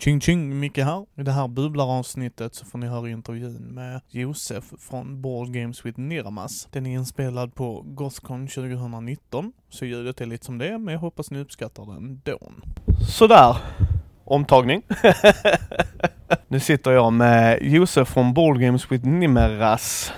[0.00, 1.06] Tjing tjing, Micke här.
[1.16, 6.00] I det här bubblaravsnittet så får ni höra intervjun med Josef från Board Games with
[6.00, 6.68] Niramas.
[6.70, 11.00] Den är inspelad på Gothcon 2019, så ljudet är lite som det är, men jag
[11.00, 12.38] hoppas ni uppskattar den då.
[13.08, 13.56] Sådär,
[14.24, 14.82] omtagning.
[16.48, 20.12] nu sitter jag med Josef från Board Games with Nimeras.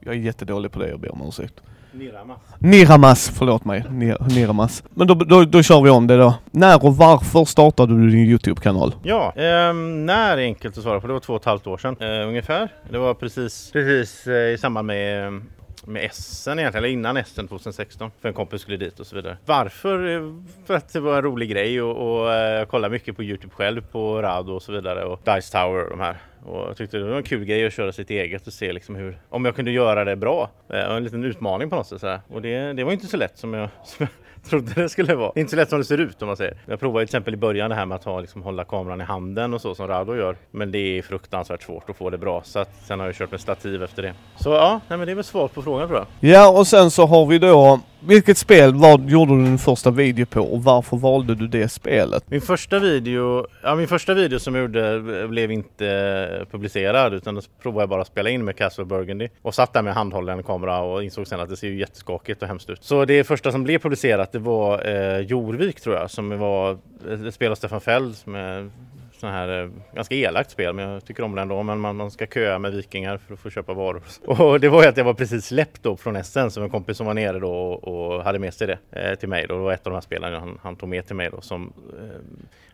[0.00, 1.62] Jag är jättedålig på det, jag ber om ursäkt.
[1.98, 2.38] Niramas.
[2.58, 3.84] Niramas, förlåt mig.
[3.90, 4.82] Nir- Niramas.
[4.94, 6.34] Men då, då, då kör vi om det då.
[6.50, 8.94] När och varför startade du din Youtube-kanal?
[9.02, 11.06] Ja, ehm, när är enkelt att svara på.
[11.06, 12.68] Det var två och ett halvt år sedan eh, ungefär.
[12.90, 15.44] Det var precis, precis eh, i samband med ehm,
[15.86, 18.10] med Essen egentligen, eller innan Essen 2016.
[18.20, 19.36] För en kompis skulle dit och så vidare.
[19.46, 20.16] Varför?
[20.16, 20.34] Eh,
[20.66, 23.54] för att det var en rolig grej och, och eh, jag kollade mycket på Youtube
[23.54, 26.16] själv på Rado och så vidare och Dice Tower och de här.
[26.44, 28.94] Och jag tyckte det var en kul grej att köra sitt eget och se liksom
[28.94, 30.50] hur, om jag kunde göra det bra.
[30.68, 32.00] Eh, en liten utmaning på något sätt.
[32.00, 32.20] sådär.
[32.28, 34.08] Och det, det var inte så lätt som jag, som jag
[34.50, 35.32] trodde det skulle vara.
[35.34, 36.56] Det är inte så lätt som det ser ut om man säger.
[36.66, 39.04] Jag provade till exempel i början det här med att ha, liksom, hålla kameran i
[39.04, 40.36] handen och så som Rado gör.
[40.50, 42.42] Men det är fruktansvärt svårt att få det bra.
[42.44, 44.14] Så att, sen har jag kört med stativ efter det.
[44.36, 46.30] Så ja, nej, men det är väl svar på frågan tror jag.
[46.30, 50.26] Ja, och sen så har vi då, vilket spel vad gjorde du din första video
[50.26, 52.30] på och varför valde du det spelet?
[52.30, 57.40] Min första video, ja min första video som jag gjorde blev inte publicerad utan då
[57.62, 60.80] provade jag bara att spela in med Castle Burgundy och satt där med handhållen kamera
[60.80, 62.84] och insåg sen att det ser ju jätteskakigt och hemskt ut.
[62.84, 67.26] Så det första som blev publicerat det var eh, Jorvik tror jag som var eh,
[67.26, 68.70] ett spel av Stefan Feld som är
[69.24, 71.62] sån här eh, ganska elakt spel men jag tycker om det ändå.
[71.62, 74.02] Men man, man ska köa med vikingar för att få köpa varor.
[74.26, 76.96] Och det var ju att jag var precis släppt då från Essen som en kompis
[76.96, 79.46] som var nere då och, och hade med sig det eh, till mig.
[79.48, 79.54] Då.
[79.54, 81.72] Det var ett av de här spelen han, han tog med till mig då som
[82.00, 82.20] eh,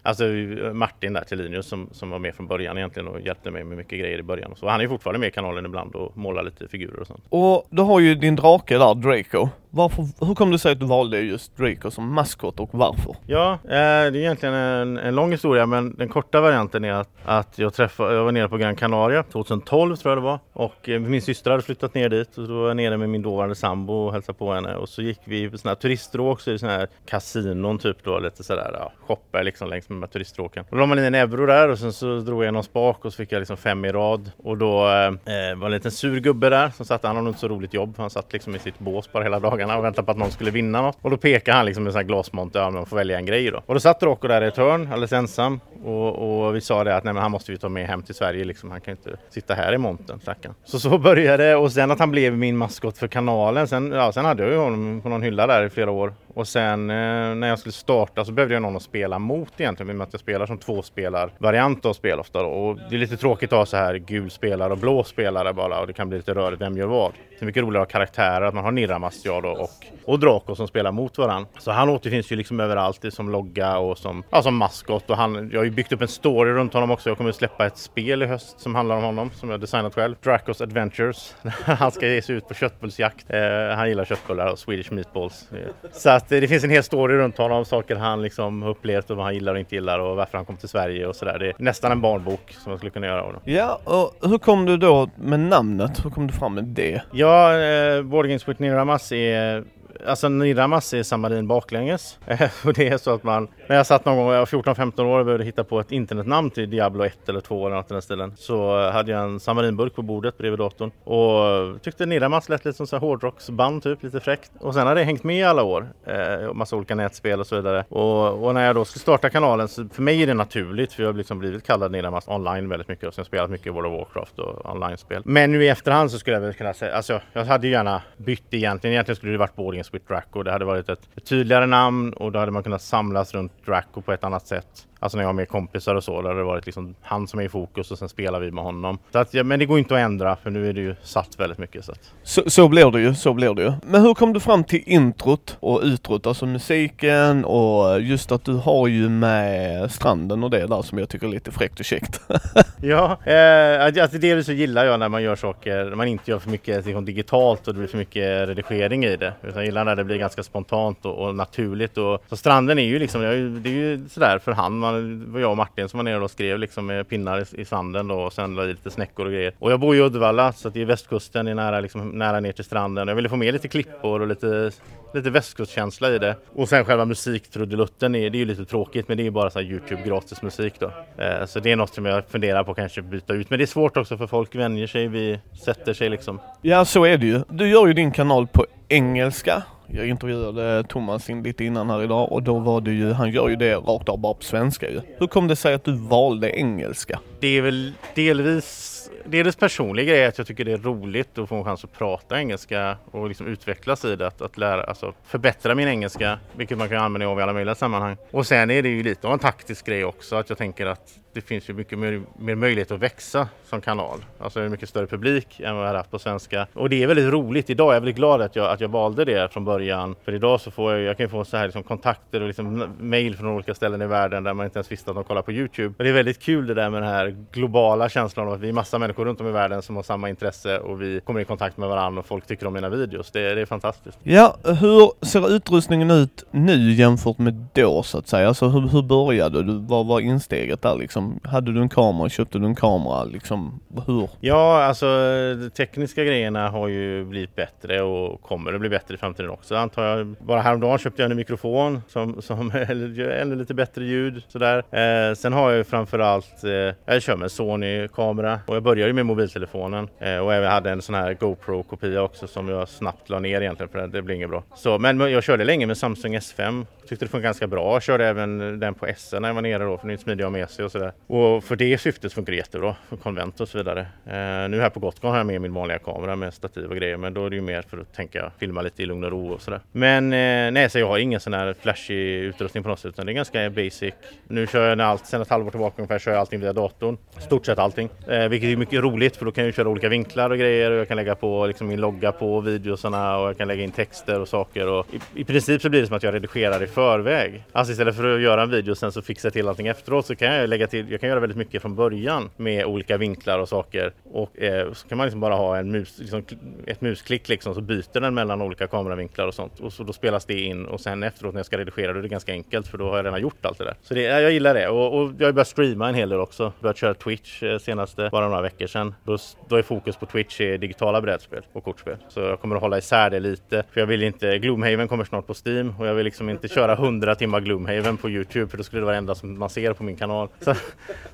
[0.03, 0.25] Alltså
[0.73, 3.79] Martin där till Linus som, som var med från början egentligen och hjälpte mig med
[3.79, 4.53] mycket grejer i början.
[4.57, 7.25] Så han är ju fortfarande med i kanalen ibland och målar lite figurer och sånt.
[7.29, 9.49] Och du har ju din drake där, Draco.
[9.73, 13.17] Varför, hur kom det sig att du valde just Draco som maskot och varför?
[13.27, 17.09] Ja, eh, det är egentligen en, en lång historia men den korta varianten är att,
[17.25, 20.89] att jag träffade, jag var nere på Gran Canaria 2012 tror jag det var och
[20.89, 23.55] eh, min syster hade flyttat ner dit och då var jag nere med min dåvarande
[23.55, 26.53] sambo och hälsade på henne och så gick vi på sådana här turiststråk så är
[26.53, 30.13] det sådana här kasinon typ då lite sådär ja, shoppar liksom längs med de här
[30.13, 30.65] turiststråken.
[30.71, 33.13] Då la man in en euro där och sen så drog jag någon spak och
[33.13, 36.21] så fick jag liksom fem i rad och då eh, eh var en liten sur
[36.21, 38.55] gubbe där som satt, han har nog inte så roligt jobb för han satt liksom
[38.55, 40.99] i sitt bås bara hela dagarna och väntade på att någon skulle vinna något.
[41.03, 43.19] Och då pekade han liksom med en sån här glasmonter, ja men man får välja
[43.19, 43.63] en grej då.
[43.67, 46.97] Och då satt Rocco där i ett hörn alldeles ensam och, och vi sa det
[46.97, 48.71] att nej men han måste vi ta med hem till Sverige liksom.
[48.71, 50.55] Han kan inte sitta här i montern stackarn.
[50.65, 53.69] Så så började det och sen att han blev min maskot för kanalen.
[53.69, 56.15] Sen, ja, sen hade jag ju honom på någon hylla där i flera år.
[56.35, 59.91] Och sen eh, när jag skulle starta så behövde jag någon att spela mot egentligen.
[59.91, 62.49] I och med att jag spelar som två spelar variant av spel ofta då.
[62.49, 65.81] Och det är lite tråkigt att ha så här gul spelare och blå spelare bara.
[65.81, 67.13] Och det kan bli lite rörigt vem gör vad.
[67.13, 68.47] Det är mycket roligare att ha karaktärer.
[68.47, 69.71] Att man har Niramas jag då och,
[70.05, 71.49] och Draco som spelar mot varandra.
[71.59, 75.11] Så han återfinns ju liksom överallt som logga och som, ja, som maskot.
[75.11, 77.11] Och han, jag har ju byggt upp en story runt honom också.
[77.11, 79.31] Jag kommer att släppa ett spel i höst som handlar om honom.
[79.35, 80.17] Som jag designat själv.
[80.23, 81.35] Dracos Adventures.
[81.65, 83.27] han ska ge sig ut på köttbullsjakt.
[83.29, 85.49] Eh, han gillar köttbullar och Swedish meatballs.
[85.53, 87.65] Eh, så att det finns en hel story runt honom.
[87.65, 90.57] Saker han liksom upplevt och vad han gillar och inte gillar och varför han kom
[90.57, 91.39] till Sverige och sådär.
[91.39, 93.53] Det är nästan en barnbok som jag skulle kunna göra av det.
[93.53, 96.05] Ja, och hur kom du då med namnet?
[96.05, 97.03] Hur kom du fram med det?
[97.13, 99.65] Ja, eh, Board Games with Niramas är
[100.07, 102.19] Alltså Niramas är Samarin baklänges.
[102.65, 105.19] och det är så att man, när jag satt någon gång, jag var 14-15 år
[105.19, 108.03] och behövde hitta på ett internetnamn till Diablo 1 eller 2 eller något i den
[108.03, 108.35] stilen.
[108.37, 110.91] Så hade jag en Samarinburk på bordet bredvid datorn.
[111.05, 114.51] Och tyckte Niramas lät lite som så här hårdrocksband typ, lite fräckt.
[114.61, 115.93] Och sen har det hängt med i alla år.
[116.07, 117.85] Eh, massa olika nätspel och så vidare.
[117.89, 121.03] Och, och när jag då skulle starta kanalen, så för mig är det naturligt för
[121.03, 123.09] jag har liksom blivit kallad Niramas online väldigt mycket.
[123.09, 125.23] Och sen spelat mycket World of Warcraft och online-spel.
[125.25, 128.03] Men nu i efterhand så skulle jag väl kunna säga, alltså jag hade ju gärna
[128.17, 128.95] bytt egentligen.
[128.95, 130.43] Egentligen skulle det varit Borgen Games with Draco.
[130.43, 134.03] Det hade varit ett, ett tydligare namn och då hade man kunnat samlas runt Draco
[134.03, 134.87] på ett annat sätt.
[135.03, 137.45] Alltså när jag har med kompisar och så, där det varit liksom han som är
[137.45, 138.99] i fokus och sen spelar vi med honom.
[139.13, 141.41] Så att, ja, men det går inte att ändra för nu är det ju satt
[141.41, 141.85] väldigt mycket.
[141.85, 142.13] Så, att.
[142.23, 143.73] Så, så blir det ju, så blir det ju.
[143.87, 148.53] Men hur kom du fram till introt och utrot, alltså musiken och just att du
[148.53, 152.21] har ju med stranden och det där som jag tycker är lite fräckt och käckt.
[152.83, 156.39] ja, eh, alltså delvis så gillar jag när man gör saker, när man inte gör
[156.39, 159.33] för mycket liksom, digitalt och det blir för mycket redigering i det.
[159.43, 161.99] Utan jag gillar när det blir ganska spontant och, och naturligt.
[161.99, 163.21] Och, så stranden är ju liksom,
[163.63, 164.81] det är ju sådär för hand.
[164.93, 167.61] Man, det var jag och Martin som var nere och skrev liksom med pinnar i,
[167.61, 169.53] i sanden då, och sen la i lite snäckor och grejer.
[169.59, 172.41] Och jag bor i Uddevalla så att det är västkusten, det är nära, liksom, nära
[172.41, 173.09] ner till stranden.
[173.09, 174.71] Jag ville få med lite klippor och lite
[175.15, 176.37] lite västkustkänsla i det.
[176.55, 179.51] Och sen själva musiktrudelutten, är, det är ju lite tråkigt men det är ju bara
[179.51, 180.93] så Youtube gratis musik då.
[181.19, 183.51] Eh, så det är något som jag funderar på kanske byta ut.
[183.51, 186.41] Men det är svårt också för folk vänjer sig, vi sätter sig liksom.
[186.63, 187.41] Ja så är det ju.
[187.49, 189.63] Du gör ju din kanal på engelska.
[189.93, 193.49] Jag intervjuade Thomas in lite innan här idag och då var det ju, han gör
[193.49, 195.01] ju det rakt av bara på svenska ju.
[195.19, 197.21] Hur kom det sig att du valde engelska?
[197.41, 201.55] Det är väl delvis delvis personlig grej att jag tycker det är roligt att få
[201.55, 204.27] en chans att prata engelska och liksom utvecklas i det.
[204.27, 207.75] Att, att lära, alltså förbättra min engelska, vilket man kan använda av i alla möjliga
[207.75, 208.17] sammanhang.
[208.31, 211.19] Och sen är det ju lite av en taktisk grej också att jag tänker att
[211.33, 214.25] det finns ju mycket mer, mer möjlighet att växa som kanal.
[214.39, 216.67] Alltså en mycket större publik än vad jag har haft på svenska.
[216.73, 217.71] Och det är väldigt roligt.
[217.71, 220.15] Idag är jag väldigt glad att jag, att jag valde det från början.
[220.25, 223.37] För idag så får jag, jag kan få så här liksom kontakter och liksom mail
[223.37, 225.95] från olika ställen i världen där man inte ens visste att de kollar på Youtube.
[225.99, 228.69] Och det är väldigt kul det där med den här globala känslan av att vi
[228.69, 231.45] är massa människor runt om i världen som har samma intresse och vi kommer i
[231.45, 233.31] kontakt med varandra och folk tycker om mina videos.
[233.31, 234.19] Det, det är fantastiskt.
[234.23, 238.49] Ja, hur ser utrustningen ut nu jämfört med då så att säga?
[238.49, 239.79] Alltså hur, hur började du?
[239.79, 241.20] Vad var insteget där liksom?
[241.21, 244.29] Liksom, hade du en kamera, köpte du en kamera, liksom hur?
[244.41, 245.07] Ja, alltså
[245.55, 249.77] de tekniska grejerna har ju blivit bättre och kommer att bli bättre i framtiden också
[249.77, 250.27] antar jag.
[250.27, 254.79] Bara häromdagen köpte jag en mikrofon som, som ännu lite bättre ljud sådär.
[254.79, 259.27] Eh, sen har jag ju framförallt, eh, jag kör med Sony-kamera och jag började med
[259.27, 263.61] mobiltelefonen eh, och jag hade en sån här GoPro-kopia också som jag snabbt la ner
[263.61, 264.63] egentligen för det blir inget bra.
[264.75, 267.93] Så, men jag körde länge med Samsung S5 tyckte det funkade ganska bra.
[267.93, 270.45] Jag körde även den på S när jag var nere då för den är smidig
[270.45, 271.10] att ha med sig och sådär.
[271.27, 274.01] Och för det syftet funkar det jättebra för konvent och så vidare.
[274.01, 277.17] Eh, nu här på Gotcon har jag med min vanliga kamera med stativ och grejer
[277.17, 279.53] men då är det ju mer för att tänka filma lite i lugn och ro
[279.53, 279.81] och sådär.
[279.93, 283.27] Men eh, nej, så jag har ingen sån här flashig utrustning på något sätt utan
[283.27, 284.15] det är ganska basic.
[284.49, 287.19] Nu kör jag allt, sen ett halvår tillbaka ungefär kör jag allting via datorn.
[287.39, 288.09] Stort sett allting.
[288.29, 290.99] Eh, vilket är mycket roligt för då kan jag köra olika vinklar och grejer och
[290.99, 294.41] jag kan lägga på liksom min logga på videosarna och jag kan lägga in texter
[294.41, 297.65] och saker och i, i princip så blir det som att jag redigerar i förväg.
[297.73, 300.37] Alltså istället för att göra en video och sen så fixa till allting efteråt så
[300.37, 303.69] kan jag lägga till, jag kan göra väldigt mycket från början med olika vinklar och
[303.69, 306.45] saker och eh, så kan man liksom bara ha en mus, liksom,
[306.87, 310.45] ett musklick liksom så byter den mellan olika kameravinklar och sånt och så då spelas
[310.45, 312.99] det in och sen efteråt när jag ska redigera då är det ganska enkelt för
[312.99, 313.95] då har jag redan gjort allt det där.
[314.03, 316.73] Så det, jag gillar det och, och jag har börjat streama en hel del också.
[316.81, 319.15] Börjat köra Twitch eh, senaste bara några veckor sedan.
[319.25, 319.39] Då,
[319.69, 322.17] då är fokus på Twitch i digitala brädspel och kortspel.
[322.29, 325.47] Så jag kommer att hålla isär det lite för jag vill inte, Gloomhaven kommer snart
[325.47, 328.83] på Steam och jag vill liksom inte köra 100 timmar Gloomhaven på Youtube för då
[328.83, 330.49] skulle det vara det enda som man ser på min kanal.
[330.61, 330.75] Så,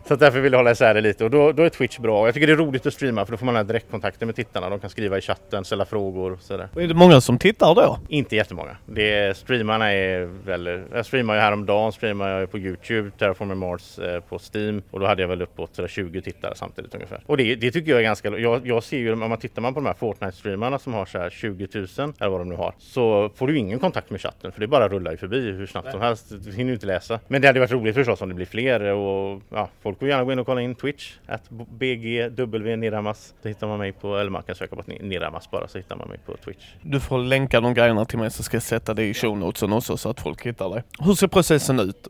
[0.08, 2.26] så därför vill jag hålla isär det lite och då, då är Twitch bra.
[2.26, 4.68] Jag tycker det är roligt att streama för då får man den direktkontakten med tittarna.
[4.68, 6.68] De kan skriva i chatten, ställa frågor och sådär.
[6.74, 7.98] Och är det många som tittar då?
[8.08, 8.76] Inte jättemånga.
[8.86, 13.98] Det är, streamarna är väl, jag streamade ju häromdagen streamade jag på Youtube, Terraforming Mars
[13.98, 17.20] eh, på Steam och då hade jag väl uppåt 20 tittare samtidigt ungefär.
[17.26, 19.74] Och det, det tycker jag är ganska, jag, jag ser ju om man tittar man
[19.74, 21.86] på de här Fortnite-streamarna som har så här 20 000
[22.20, 24.88] eller vad de nu har så får du ingen kontakt med chatten för det bara
[24.88, 26.32] rullar ju förbi hur snabbt som helst.
[26.44, 27.20] Du hinner ju inte läsa.
[27.28, 30.24] Men det hade varit roligt förstås om det blir fler och ja, folk får gärna
[30.24, 33.34] gå in och kolla in Twitch, att BGW Niramas.
[33.42, 36.08] Då hittar man mig på, eller man kan söka på Niramas bara så hittar man
[36.08, 36.64] mig på Twitch.
[36.82, 39.72] Du får länka de grejerna till mig så ska jag sätta det i show notesen
[39.72, 40.82] också så att folk hittar dig.
[40.98, 42.08] Hur ser processen ut?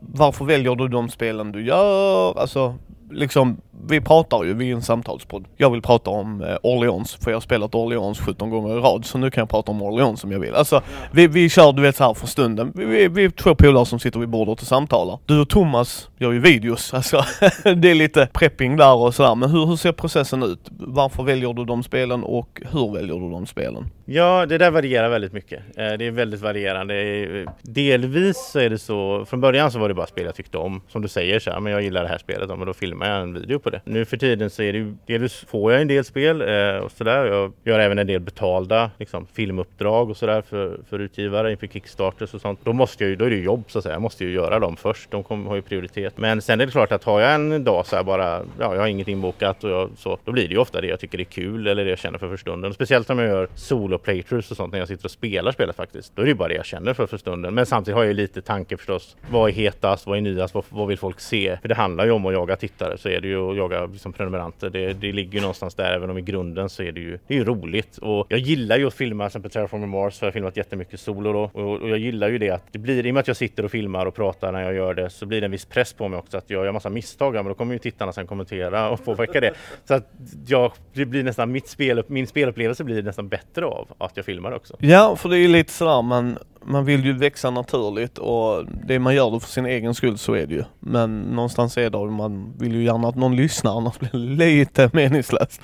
[0.00, 2.38] Varför väljer du de spelen du gör?
[2.38, 2.74] Alltså,
[3.10, 5.44] liksom, vi pratar ju, vi är en samtalspodd.
[5.56, 9.04] Jag vill prata om eh, Orleans, för jag har spelat Orleans 17 gånger i rad,
[9.04, 10.54] så nu kan jag prata om Orleans som jag vill.
[10.54, 10.82] Alltså,
[11.12, 12.72] vi, vi kör du vet så här för stunden.
[12.74, 15.18] Vi, vi, vi är två polare som sitter vid bordet och samtalar.
[15.26, 17.24] Du och Thomas gör ju videos, alltså
[17.62, 19.34] det är lite prepping där och sådär.
[19.34, 20.60] Men hur, hur ser processen ut?
[20.78, 23.84] Varför väljer du de spelen och hur väljer du de spelen?
[24.04, 25.60] Ja, det där varierar väldigt mycket.
[25.76, 26.94] Eh, det är väldigt varierande.
[26.94, 30.58] Eh, delvis så är det så, från början så var det bara spel jag tyckte
[30.58, 30.80] om.
[30.88, 33.22] Som du säger så här, men jag gillar det här spelet, men då filmar jag
[33.22, 33.80] en video på det.
[33.84, 36.92] Nu för tiden så är det ju, delvis får jag en del spel eh, och
[36.92, 37.26] sådär.
[37.26, 42.34] Jag gör även en del betalda liksom, filmuppdrag och sådär för, för utgivare inför Kickstarters
[42.34, 42.60] och sånt.
[42.64, 43.94] Då måste jag ju, då är det ju jobb så att säga.
[43.94, 45.10] Jag måste ju göra dem först.
[45.10, 46.18] De kommer, har ju prioritet.
[46.18, 48.80] Men sen är det klart att har jag en dag så här bara, ja, jag
[48.80, 51.24] har inget inbokat och jag, så, då blir det ju ofta det jag tycker är
[51.24, 52.74] kul eller det jag känner för för stunden.
[52.74, 56.16] Speciellt om jag gör solo playthroughs och sånt när jag sitter och spelar spelet faktiskt.
[56.16, 57.54] Då är det ju bara det jag känner för för stunden.
[57.54, 59.16] Men samtidigt har jag ju lite tanke förstås.
[59.30, 60.06] Vad är hetast?
[60.06, 60.54] Vad är nyast?
[60.54, 61.58] Vad, vad vill folk se?
[61.62, 64.70] För det handlar ju om att jaga tittare så är det ju jaga liksom, prenumeranter.
[64.70, 67.34] Det, det ligger ju någonstans där även om i grunden så är det ju, det
[67.34, 67.98] är ju roligt.
[67.98, 71.00] Och jag gillar ju att filma till exempel Terraforming Mars för jag har filmat jättemycket
[71.00, 71.50] solo då.
[71.52, 73.64] Och, och jag gillar ju det att det blir, i och med att jag sitter
[73.64, 76.08] och filmar och pratar när jag gör det så blir det en viss press på
[76.08, 77.34] mig också att jag gör massa misstag.
[77.34, 79.54] Men då kommer ju tittarna sen kommentera och påverka det.
[79.84, 80.12] Så att
[80.46, 84.52] jag, det blir nästan mitt spel, min spelupplevelse blir nästan bättre av att jag filmar
[84.52, 84.76] också.
[84.78, 88.98] Ja, för det är ju lite sådär man man vill ju växa naturligt och det
[88.98, 90.64] man gör det för sin egen skull så är det ju.
[90.80, 94.90] Men någonstans är det, man vill ju gärna att någon lyssnar annars blir det lite
[94.92, 95.60] meningslöst.